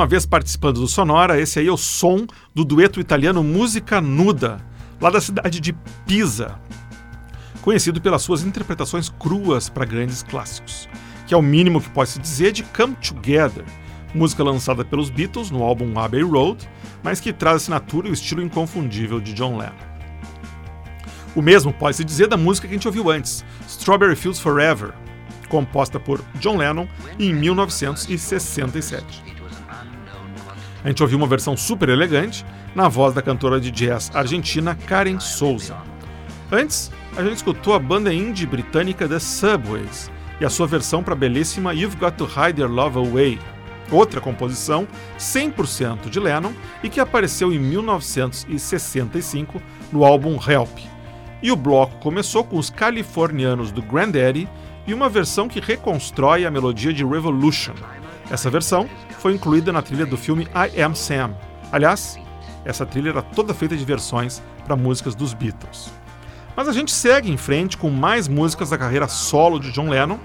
uma 0.06 0.10
vez 0.10 0.24
participando 0.24 0.78
do 0.78 0.86
Sonora, 0.86 1.40
esse 1.40 1.58
aí 1.58 1.66
é 1.66 1.72
o 1.72 1.76
som 1.76 2.28
do 2.54 2.64
dueto 2.64 3.00
italiano 3.00 3.42
Música 3.42 4.00
Nuda, 4.00 4.64
lá 5.00 5.10
da 5.10 5.20
cidade 5.20 5.58
de 5.58 5.72
Pisa, 6.06 6.60
conhecido 7.60 8.00
pelas 8.00 8.22
suas 8.22 8.44
interpretações 8.44 9.08
cruas 9.08 9.68
para 9.68 9.84
grandes 9.84 10.22
clássicos, 10.22 10.88
que 11.26 11.34
é 11.34 11.36
o 11.36 11.42
mínimo 11.42 11.80
que 11.80 11.90
pode 11.90 12.10
se 12.10 12.20
dizer 12.20 12.52
de 12.52 12.62
Come 12.62 12.94
Together, 12.94 13.64
música 14.14 14.44
lançada 14.44 14.84
pelos 14.84 15.10
Beatles 15.10 15.50
no 15.50 15.64
álbum 15.64 15.98
Abbey 15.98 16.22
Road, 16.22 16.70
mas 17.02 17.18
que 17.18 17.32
traz 17.32 17.54
a 17.54 17.56
assinatura 17.56 18.06
e 18.06 18.12
o 18.12 18.14
estilo 18.14 18.42
inconfundível 18.42 19.20
de 19.20 19.32
John 19.32 19.56
Lennon. 19.56 19.74
O 21.34 21.42
mesmo 21.42 21.72
pode 21.72 21.96
se 21.96 22.04
dizer 22.04 22.28
da 22.28 22.36
música 22.36 22.68
que 22.68 22.74
a 22.74 22.76
gente 22.76 22.86
ouviu 22.86 23.10
antes, 23.10 23.44
Strawberry 23.66 24.14
Fields 24.14 24.38
Forever, 24.38 24.94
composta 25.48 25.98
por 25.98 26.22
John 26.38 26.58
Lennon 26.58 26.86
em 27.18 27.34
1967. 27.34 29.35
A 30.86 30.88
gente 30.88 31.02
ouviu 31.02 31.18
uma 31.18 31.26
versão 31.26 31.54
super 31.56 31.88
elegante 31.88 32.46
na 32.72 32.86
voz 32.86 33.12
da 33.12 33.20
cantora 33.20 33.58
de 33.58 33.72
jazz 33.72 34.08
argentina 34.14 34.78
Karen 34.86 35.18
Souza. 35.18 35.76
Antes, 36.52 36.92
a 37.16 37.24
gente 37.24 37.38
escutou 37.38 37.74
a 37.74 37.78
banda 37.80 38.14
indie 38.14 38.46
britânica 38.46 39.08
The 39.08 39.18
Subways 39.18 40.08
e 40.40 40.44
a 40.44 40.48
sua 40.48 40.68
versão 40.68 41.02
para 41.02 41.14
a 41.14 41.16
belíssima 41.16 41.74
You've 41.74 41.96
Got 41.96 42.12
to 42.12 42.24
Hide 42.24 42.60
Your 42.60 42.70
Love 42.70 43.00
Away, 43.00 43.36
outra 43.90 44.20
composição 44.20 44.86
100% 45.18 46.08
de 46.08 46.20
Lennon 46.20 46.52
e 46.84 46.88
que 46.88 47.00
apareceu 47.00 47.52
em 47.52 47.58
1965 47.58 49.60
no 49.90 50.04
álbum 50.04 50.38
Help. 50.40 50.78
E 51.42 51.50
o 51.50 51.56
bloco 51.56 51.96
começou 51.96 52.44
com 52.44 52.58
os 52.58 52.70
californianos 52.70 53.72
do 53.72 53.82
Granddaddy 53.82 54.48
e 54.86 54.94
uma 54.94 55.08
versão 55.08 55.48
que 55.48 55.58
reconstrói 55.58 56.46
a 56.46 56.50
melodia 56.50 56.92
de 56.92 57.04
Revolution. 57.04 57.74
Essa 58.30 58.50
versão 58.50 58.88
foi 59.18 59.34
incluída 59.34 59.72
na 59.72 59.82
trilha 59.82 60.04
do 60.04 60.16
filme 60.16 60.48
I 60.54 60.82
Am 60.82 60.94
Sam. 60.94 61.34
Aliás, 61.70 62.18
essa 62.64 62.84
trilha 62.84 63.10
era 63.10 63.22
toda 63.22 63.54
feita 63.54 63.76
de 63.76 63.84
versões 63.84 64.42
para 64.64 64.76
músicas 64.76 65.14
dos 65.14 65.32
Beatles. 65.32 65.90
Mas 66.56 66.68
a 66.68 66.72
gente 66.72 66.90
segue 66.90 67.30
em 67.30 67.36
frente 67.36 67.76
com 67.76 67.90
mais 67.90 68.26
músicas 68.26 68.70
da 68.70 68.78
carreira 68.78 69.06
solo 69.06 69.60
de 69.60 69.70
John 69.70 69.88
Lennon. 69.88 70.18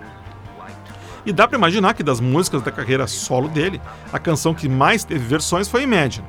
E 1.26 1.32
dá 1.32 1.48
para 1.48 1.58
imaginar 1.58 1.94
que 1.94 2.02
das 2.02 2.20
músicas 2.20 2.64
da 2.64 2.72
carreira 2.72 3.06
solo 3.06 3.48
dele, 3.48 3.80
a 4.12 4.18
canção 4.18 4.56
que 4.56 4.68
mais 4.68 5.04
teve 5.04 5.24
versões 5.24 5.68
foi 5.68 5.84
Imagine. 5.84 6.26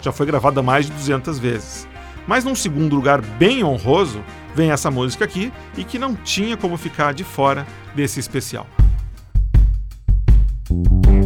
Já 0.00 0.12
foi 0.12 0.26
gravada 0.26 0.62
mais 0.62 0.86
de 0.86 0.92
200 0.92 1.38
vezes. 1.38 1.88
Mas 2.26 2.44
num 2.44 2.54
segundo 2.54 2.94
lugar 2.94 3.20
bem 3.20 3.64
honroso, 3.64 4.22
vem 4.54 4.70
essa 4.70 4.90
música 4.90 5.24
aqui 5.24 5.52
e 5.76 5.82
que 5.82 5.98
não 5.98 6.14
tinha 6.14 6.56
como 6.56 6.76
ficar 6.76 7.12
de 7.14 7.24
fora 7.24 7.66
desse 7.94 8.20
especial. 8.20 8.66
I 10.68 11.25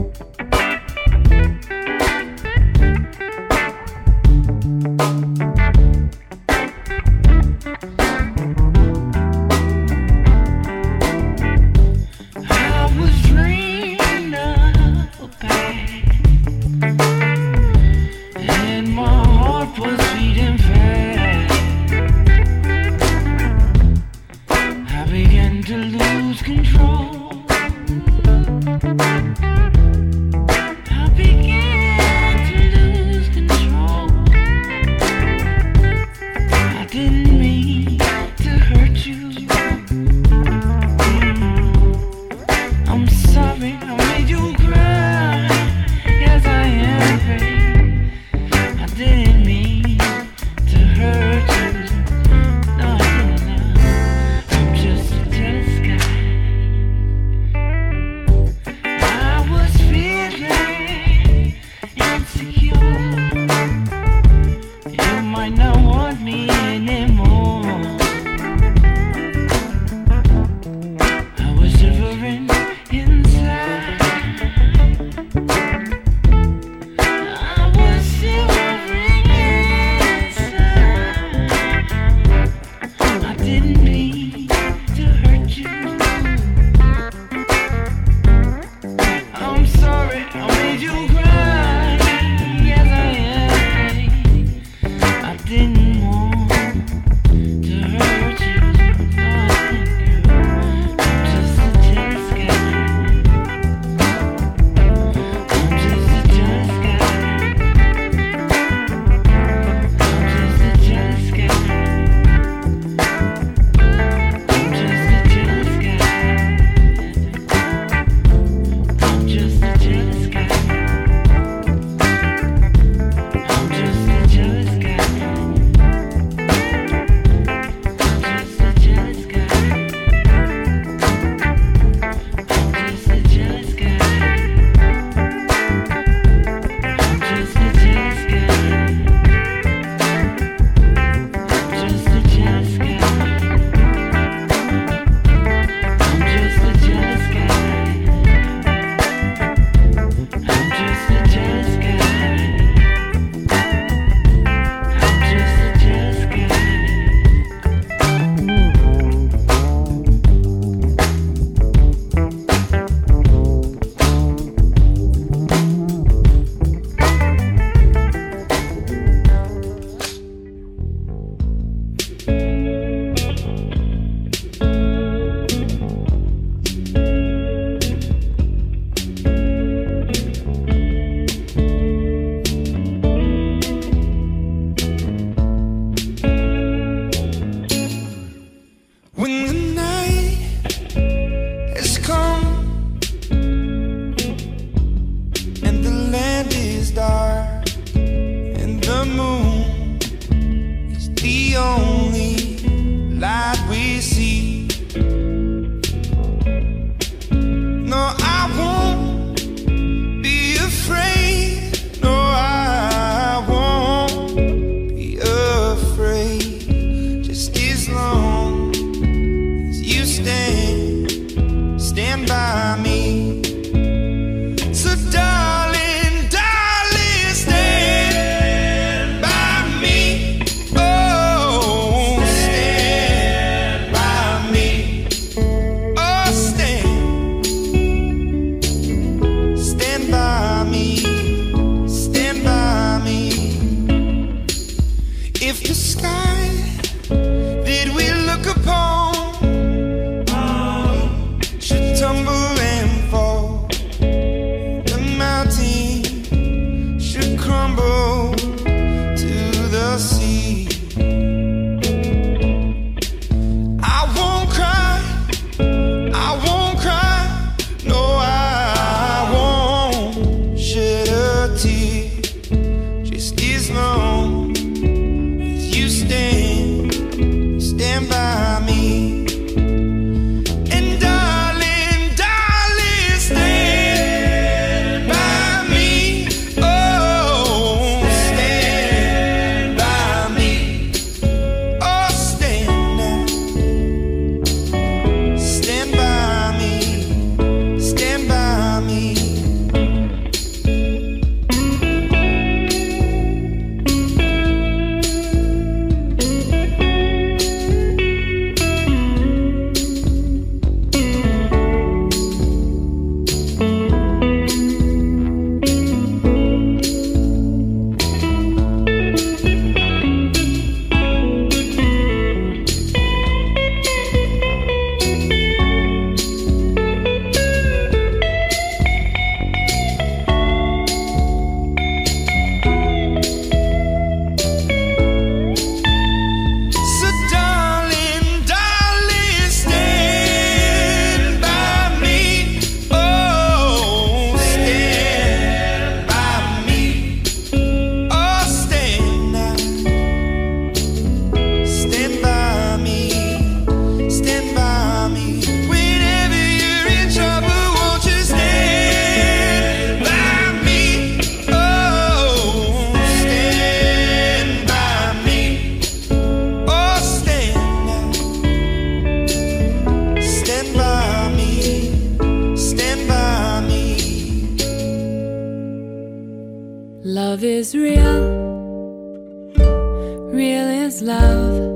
is 380.59 381.03
love? 381.03 381.71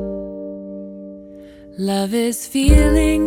Love 1.78 2.14
is 2.14 2.46
feeling, 2.46 3.24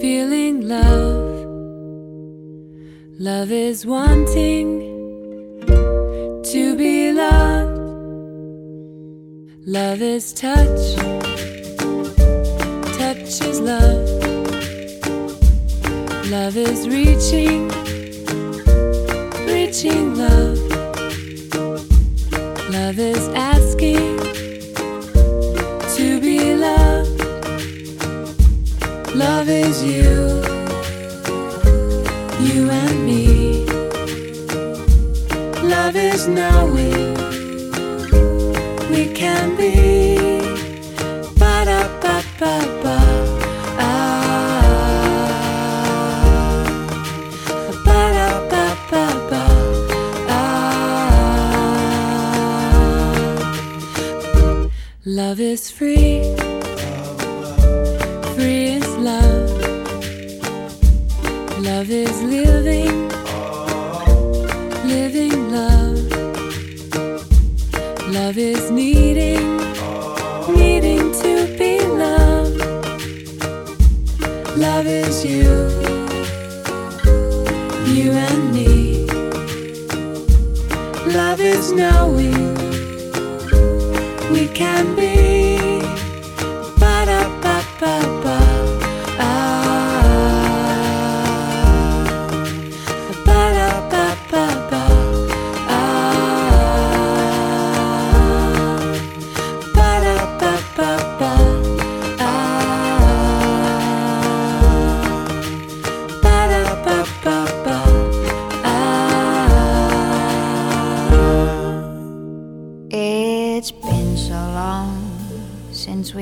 feeling 0.00 0.68
love. 0.68 1.46
Love 3.18 3.52
is 3.52 3.86
wanting 3.86 4.80
to 5.66 6.76
be 6.76 7.12
loved. 7.12 7.78
Love 9.66 10.02
is 10.02 10.32
touch, 10.32 10.96
touch 12.98 13.40
is 13.48 13.60
love. 13.60 14.08
Love 16.30 16.56
is 16.56 16.88
reaching, 16.88 17.68
reaching 19.46 20.14
love. 20.16 20.58
Love 22.70 22.98
is. 22.98 23.53
love 29.44 29.50
is 29.50 29.84
you, 29.84 30.40
you 32.40 32.70
and 32.70 33.04
me. 33.04 33.66
Love 35.62 35.96
is 35.96 36.26
knowing 36.26 37.12
we 38.90 39.12
can 39.12 39.54
be. 39.54 40.40
Ba 41.38 41.64
da 41.66 41.82
ba 42.00 42.22
ba 42.38 42.54
ba. 42.82 42.98
Love 55.04 55.38
is 55.38 55.70
free. 55.70 56.43
Love 61.84 61.92
is 61.92 62.22
living, 62.22 63.08
living 64.88 65.50
love. 65.50 65.98
Love 68.08 68.38
is 68.38 68.70
needing. 68.70 69.53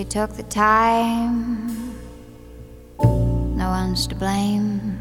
we 0.02 0.08
took 0.08 0.32
the 0.32 0.42
time. 0.42 1.68
No 2.98 3.68
one's 3.70 4.08
to 4.08 4.16
blame. 4.16 5.00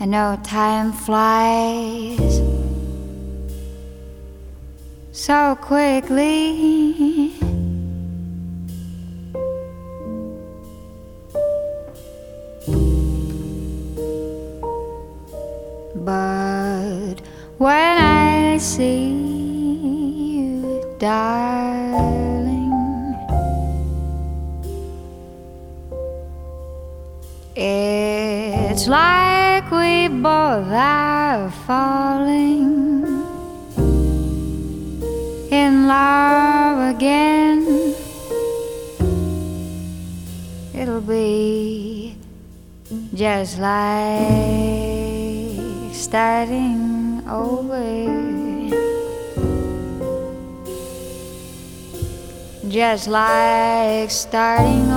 I 0.00 0.06
know 0.06 0.40
time 0.42 0.90
flies 0.90 2.40
so 5.12 5.54
quickly. 5.60 7.29
Falling 31.70 33.06
in 35.52 35.86
love 35.86 36.96
again. 36.96 37.94
It'll 40.74 41.00
be 41.00 42.16
just 43.14 43.60
like 43.60 44.34
starting 45.94 47.22
over. 47.28 47.78
Just 52.68 53.06
like 53.06 54.10
starting 54.10 54.89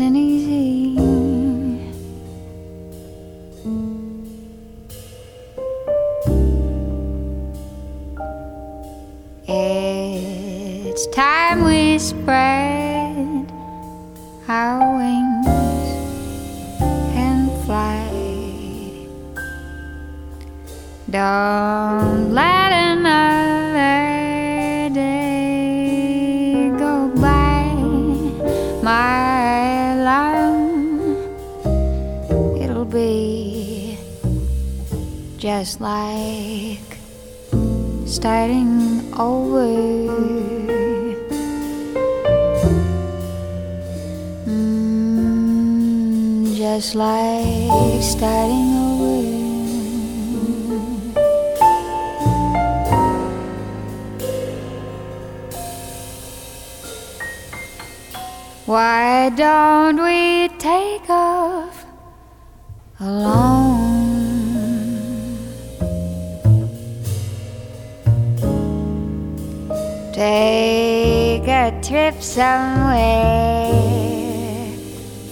and 0.00 0.16
easy? 0.16 0.98
It's 10.88 11.06
time 11.14 11.64
we 11.64 11.96
spread 12.00 13.52
our 14.48 14.96
wings 14.98 15.46
and 17.14 17.50
fly. 17.64 18.10
Don't 21.08 21.65
just 35.66 35.80
like 35.80 36.78
starting 38.06 39.02
over. 39.18 39.66
Mm, 44.46 45.66
just 46.56 46.94
like 46.94 48.00
starting 48.00 48.76
over. 48.86 49.16
Why 58.66 59.30
don't 59.30 60.00
we 60.00 60.48
take 60.60 61.10
off 61.10 61.84
alone? 63.00 63.65
Take 70.16 71.46
a 71.46 71.78
trip 71.82 72.22
somewhere 72.22 73.68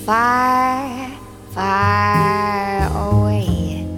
far, 0.04 1.10
far 1.52 2.92
away. 2.92 3.88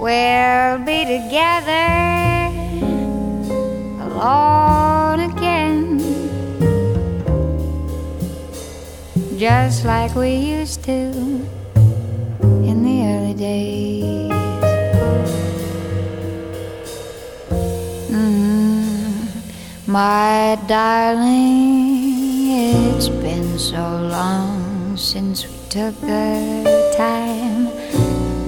We'll 0.00 0.78
be 0.84 1.04
together 1.04 1.86
alone 4.02 5.20
again, 5.30 6.00
just 9.38 9.84
like 9.84 10.16
we 10.16 10.34
used 10.34 10.82
to 10.86 11.12
in 12.66 12.82
the 12.82 13.04
early 13.06 13.34
days. 13.34 13.99
My 19.90 20.56
darling, 20.68 21.34
it's 22.94 23.08
been 23.08 23.58
so 23.58 23.82
long 23.82 24.96
since 24.96 25.44
we 25.44 25.52
took 25.68 26.00
the 26.00 26.94
time. 26.96 27.64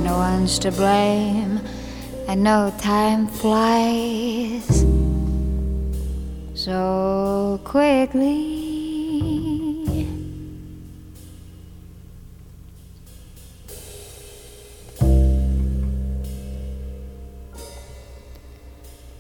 No 0.05 0.19
one's 0.19 0.61
to 0.61 0.71
blame. 0.71 1.59
I 2.29 2.37
know 2.37 2.73
time 2.79 3.27
flies 3.27 4.87
so 6.55 7.59
quickly. 7.65 8.61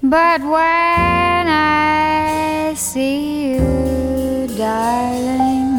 But 0.05 0.41
when 0.43 0.53
I 0.53 1.22
see 2.83 3.53
you, 3.53 4.49
darling, 4.59 5.70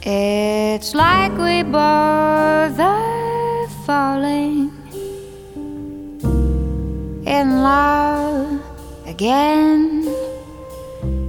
it's 0.00 0.94
like 0.94 1.32
we 1.36 1.62
both 1.62 2.80
are 2.80 3.68
falling 3.84 4.72
in 7.26 7.62
love 7.62 8.62
again. 9.06 10.08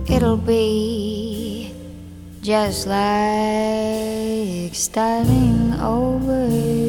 It'll 0.07 0.37
be 0.37 1.73
just 2.41 2.87
like 2.87 4.73
starting 4.73 5.73
over. 5.81 6.84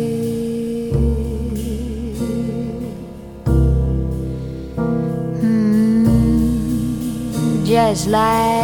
Just 7.66 8.06
like 8.06 8.62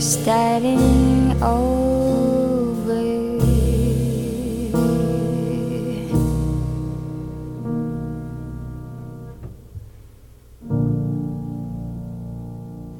starting 0.00 1.32
over. 1.42 1.96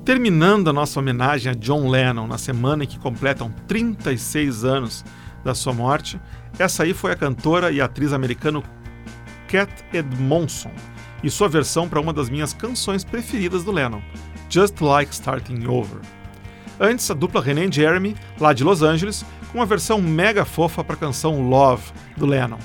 Terminando 0.05 0.71
a 0.71 0.73
nossa 0.73 0.99
homenagem 0.99 1.53
a 1.53 1.55
John 1.55 1.89
Lennon 1.89 2.27
na 2.27 2.37
semana 2.37 2.83
em 2.83 2.87
que 2.89 2.99
completam 2.99 3.53
36 3.69 4.65
anos 4.65 5.05
da 5.45 5.55
sua 5.55 5.73
morte, 5.73 6.21
essa 6.59 6.83
aí 6.83 6.93
foi 6.93 7.13
a 7.13 7.17
cantora 7.17 7.71
e 7.71 7.81
atriz 7.81 8.13
americana 8.13 8.61
Cat 9.47 9.73
Edmondson 9.93 10.73
e 11.23 11.31
sua 11.31 11.49
versão 11.49 11.89
para 11.89 12.01
uma 12.01 12.13
das 12.13 12.29
minhas 12.29 12.53
canções 12.53 13.05
preferidas 13.05 13.65
do 13.65 13.73
Lennon, 13.73 14.01
Just 14.49 14.81
Like 14.81 15.13
Starting 15.13 15.67
Over. 15.67 16.01
Antes, 16.79 17.11
a 17.11 17.15
dupla 17.15 17.41
René 17.41 17.67
e 17.67 17.73
Jeremy, 17.73 18.15
lá 18.39 18.53
de 18.53 18.63
Los 18.63 18.83
Angeles, 18.83 19.25
com 19.51 19.59
uma 19.59 19.67
versão 19.67 20.01
mega 20.01 20.45
fofa 20.45 20.85
para 20.85 20.95
a 20.95 20.99
canção 20.99 21.49
Love, 21.49 21.91
do 22.17 22.27
Lennon. 22.27 22.59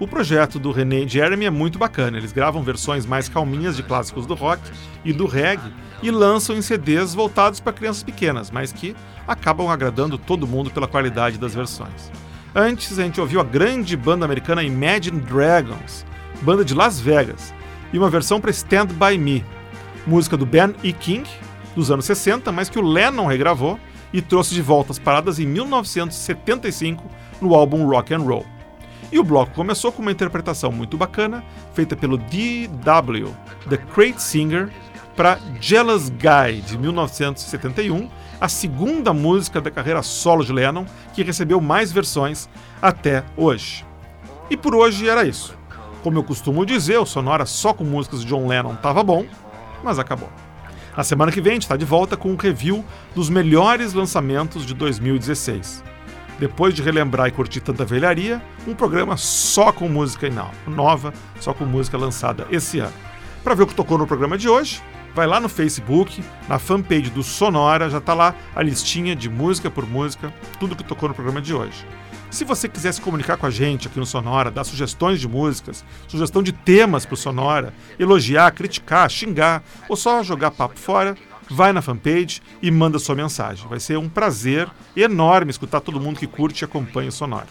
O 0.00 0.06
projeto 0.08 0.58
do 0.58 0.72
René 0.72 1.02
e 1.02 1.08
Jeremy 1.08 1.44
é 1.44 1.50
muito 1.50 1.78
bacana, 1.78 2.18
eles 2.18 2.32
gravam 2.32 2.62
versões 2.62 3.06
mais 3.06 3.28
calminhas 3.28 3.76
de 3.76 3.84
clássicos 3.84 4.26
do 4.26 4.34
rock 4.34 4.60
e 5.04 5.12
do 5.12 5.26
reggae 5.26 5.72
e 6.02 6.10
lançam 6.10 6.56
em 6.56 6.62
CDs 6.62 7.14
voltados 7.14 7.60
para 7.60 7.72
crianças 7.72 8.02
pequenas, 8.02 8.50
mas 8.50 8.72
que 8.72 8.96
acabam 9.28 9.68
agradando 9.68 10.18
todo 10.18 10.46
mundo 10.46 10.70
pela 10.70 10.88
qualidade 10.88 11.38
das 11.38 11.54
versões. 11.54 12.10
Antes, 12.52 12.98
a 12.98 13.04
gente 13.04 13.20
ouviu 13.20 13.40
a 13.40 13.44
grande 13.44 13.96
banda 13.96 14.24
americana 14.24 14.64
Imagine 14.64 15.20
Dragons, 15.20 16.04
banda 16.42 16.64
de 16.64 16.74
Las 16.74 17.00
Vegas, 17.00 17.54
e 17.92 17.98
uma 17.98 18.10
versão 18.10 18.40
para 18.40 18.50
Stand 18.50 18.86
By 18.86 19.18
Me, 19.18 19.44
música 20.06 20.36
do 20.36 20.46
Ben 20.46 20.74
E. 20.82 20.92
King, 20.92 21.28
dos 21.74 21.90
anos 21.90 22.04
60, 22.04 22.50
mas 22.52 22.68
que 22.68 22.78
o 22.78 22.82
Lennon 22.82 23.26
regravou 23.26 23.78
e 24.12 24.20
trouxe 24.20 24.54
de 24.54 24.62
volta 24.62 24.92
às 24.92 24.98
paradas 24.98 25.38
em 25.38 25.46
1975 25.46 27.04
no 27.40 27.54
álbum 27.54 27.86
Rock 27.86 28.12
and 28.14 28.20
Roll. 28.20 28.46
E 29.10 29.18
o 29.18 29.24
bloco 29.24 29.52
começou 29.52 29.92
com 29.92 30.00
uma 30.00 30.12
interpretação 30.12 30.72
muito 30.72 30.96
bacana, 30.96 31.44
feita 31.74 31.94
pelo 31.94 32.16
D.W., 32.16 33.28
The 33.68 33.78
Great 33.94 34.22
Singer, 34.22 34.70
para 35.14 35.38
Jealous 35.60 36.08
Guy, 36.08 36.62
de 36.62 36.78
1971, 36.78 38.08
a 38.40 38.48
segunda 38.48 39.12
música 39.12 39.60
da 39.60 39.70
carreira 39.70 40.02
solo 40.02 40.44
de 40.44 40.52
Lennon, 40.52 40.86
que 41.14 41.22
recebeu 41.22 41.60
mais 41.60 41.92
versões 41.92 42.48
até 42.80 43.22
hoje. 43.36 43.84
E 44.50 44.56
por 44.56 44.74
hoje 44.74 45.08
era 45.08 45.24
isso. 45.24 45.56
Como 46.02 46.18
eu 46.18 46.24
costumo 46.24 46.66
dizer, 46.66 46.98
o 46.98 47.06
Sonora 47.06 47.46
só 47.46 47.72
com 47.72 47.84
músicas 47.84 48.20
de 48.20 48.26
John 48.26 48.48
Lennon 48.48 48.74
tava 48.74 49.04
bom, 49.04 49.24
mas 49.84 50.00
acabou. 50.00 50.28
Na 50.96 51.04
semana 51.04 51.30
que 51.30 51.40
vem 51.40 51.52
a 51.52 51.54
gente 51.54 51.62
está 51.62 51.76
de 51.76 51.84
volta 51.84 52.16
com 52.16 52.30
um 52.30 52.36
review 52.36 52.84
dos 53.14 53.30
melhores 53.30 53.94
lançamentos 53.94 54.66
de 54.66 54.74
2016. 54.74 55.82
Depois 56.40 56.74
de 56.74 56.82
relembrar 56.82 57.28
e 57.28 57.30
curtir 57.30 57.60
tanta 57.60 57.84
velharia, 57.84 58.42
um 58.66 58.74
programa 58.74 59.16
só 59.16 59.70
com 59.70 59.88
música 59.88 60.28
nova, 60.66 61.14
só 61.38 61.54
com 61.54 61.64
música 61.64 61.96
lançada 61.96 62.46
esse 62.50 62.80
ano. 62.80 62.92
Para 63.44 63.54
ver 63.54 63.62
o 63.62 63.66
que 63.68 63.74
tocou 63.74 63.96
no 63.96 64.06
programa 64.06 64.36
de 64.36 64.48
hoje, 64.48 64.82
vai 65.14 65.26
lá 65.26 65.38
no 65.38 65.48
Facebook, 65.48 66.22
na 66.48 66.58
fanpage 66.58 67.10
do 67.10 67.22
Sonora, 67.22 67.88
já 67.88 67.98
está 67.98 68.12
lá 68.12 68.34
a 68.56 68.62
listinha 68.62 69.14
de 69.14 69.30
música 69.30 69.70
por 69.70 69.86
música, 69.86 70.34
tudo 70.58 70.74
que 70.74 70.82
tocou 70.82 71.08
no 71.08 71.14
programa 71.14 71.40
de 71.40 71.54
hoje. 71.54 71.86
Se 72.32 72.44
você 72.44 72.66
quiser 72.66 72.92
se 72.94 73.00
comunicar 73.00 73.36
com 73.36 73.44
a 73.44 73.50
gente 73.50 73.86
aqui 73.86 73.98
no 73.98 74.06
Sonora, 74.06 74.50
dar 74.50 74.64
sugestões 74.64 75.20
de 75.20 75.28
músicas, 75.28 75.84
sugestão 76.08 76.42
de 76.42 76.50
temas 76.50 77.04
para 77.04 77.12
o 77.12 77.16
Sonora, 77.16 77.74
elogiar, 77.98 78.50
criticar, 78.52 79.10
xingar 79.10 79.62
ou 79.86 79.96
só 79.96 80.22
jogar 80.22 80.50
papo 80.50 80.78
fora, 80.78 81.14
vai 81.50 81.74
na 81.74 81.82
fanpage 81.82 82.40
e 82.62 82.70
manda 82.70 82.98
sua 82.98 83.14
mensagem. 83.14 83.68
Vai 83.68 83.78
ser 83.78 83.98
um 83.98 84.08
prazer 84.08 84.66
enorme 84.96 85.50
escutar 85.50 85.82
todo 85.82 86.00
mundo 86.00 86.18
que 86.18 86.26
curte 86.26 86.62
e 86.62 86.64
acompanha 86.64 87.10
o 87.10 87.12
Sonora. 87.12 87.48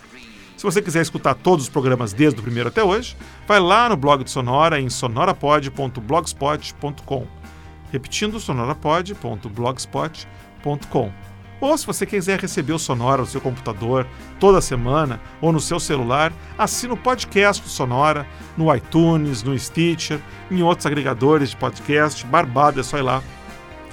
Se 0.58 0.64
você 0.64 0.82
quiser 0.82 1.04
escutar 1.04 1.36
todos 1.36 1.66
os 1.66 1.70
programas 1.70 2.12
desde 2.12 2.40
o 2.40 2.44
primeiro 2.44 2.70
até 2.70 2.84
hoje, 2.84 3.16
vai 3.48 3.60
lá 3.60 3.88
no 3.88 3.96
blog 3.96 4.24
do 4.24 4.30
Sonora 4.32 4.82
em 4.82 4.90
sonorapod.blogspot.com. 4.90 7.28
Repetindo, 7.92 8.40
sonorapod.blogspot.com. 8.40 11.31
Ou 11.62 11.78
se 11.78 11.86
você 11.86 12.07
quiser 12.07 12.39
receber 12.39 12.74
o 12.74 12.80
Sonora 12.80 13.22
no 13.22 13.28
seu 13.28 13.39
computador 13.39 14.07
toda 14.39 14.59
semana 14.59 15.22
ou 15.39 15.51
no 15.51 15.59
seu 15.59 15.80
celular, 15.80 16.34
assina 16.57 16.95
o 16.95 16.97
podcast 16.97 17.62
do 17.62 17.70
Sonora 17.70 18.26
no 18.57 18.74
iTunes, 18.76 19.43
no 19.43 19.57
Stitcher, 19.57 20.20
em 20.49 20.64
outros 20.64 20.88
agregadores 20.88 21.51
de 21.51 21.55
podcast. 21.55 22.26
Barbado, 22.26 22.80
é 22.80 22.84
só 22.84 22.97
ir 22.97 23.03
lá 23.03 23.22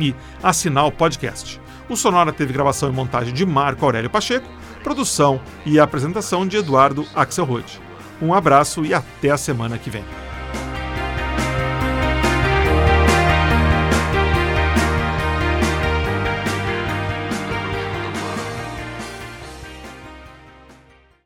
e 0.01 0.15
assinar 0.43 0.87
o 0.87 0.93
podcast. 0.93 1.61
O 1.91 1.97
Sonora 1.97 2.33
teve 2.33 2.55
gravação 2.55 2.89
e 2.89 2.93
montagem 2.93 3.35
de 3.35 3.45
Marco 3.45 3.85
Aurélio 3.85 4.11
Pacheco, 4.11 4.49
produção 4.83 5.41
e 5.67 5.79
apresentação 5.79 6.47
de 6.47 6.57
Eduardo 6.57 7.07
Axelrod. 7.15 7.81
Um 8.21 8.33
abraço 8.33 8.85
e 8.85 8.95
até 8.95 9.31
a 9.31 9.37
semana 9.37 9.77
que 9.77 9.91
vem. 9.91 10.05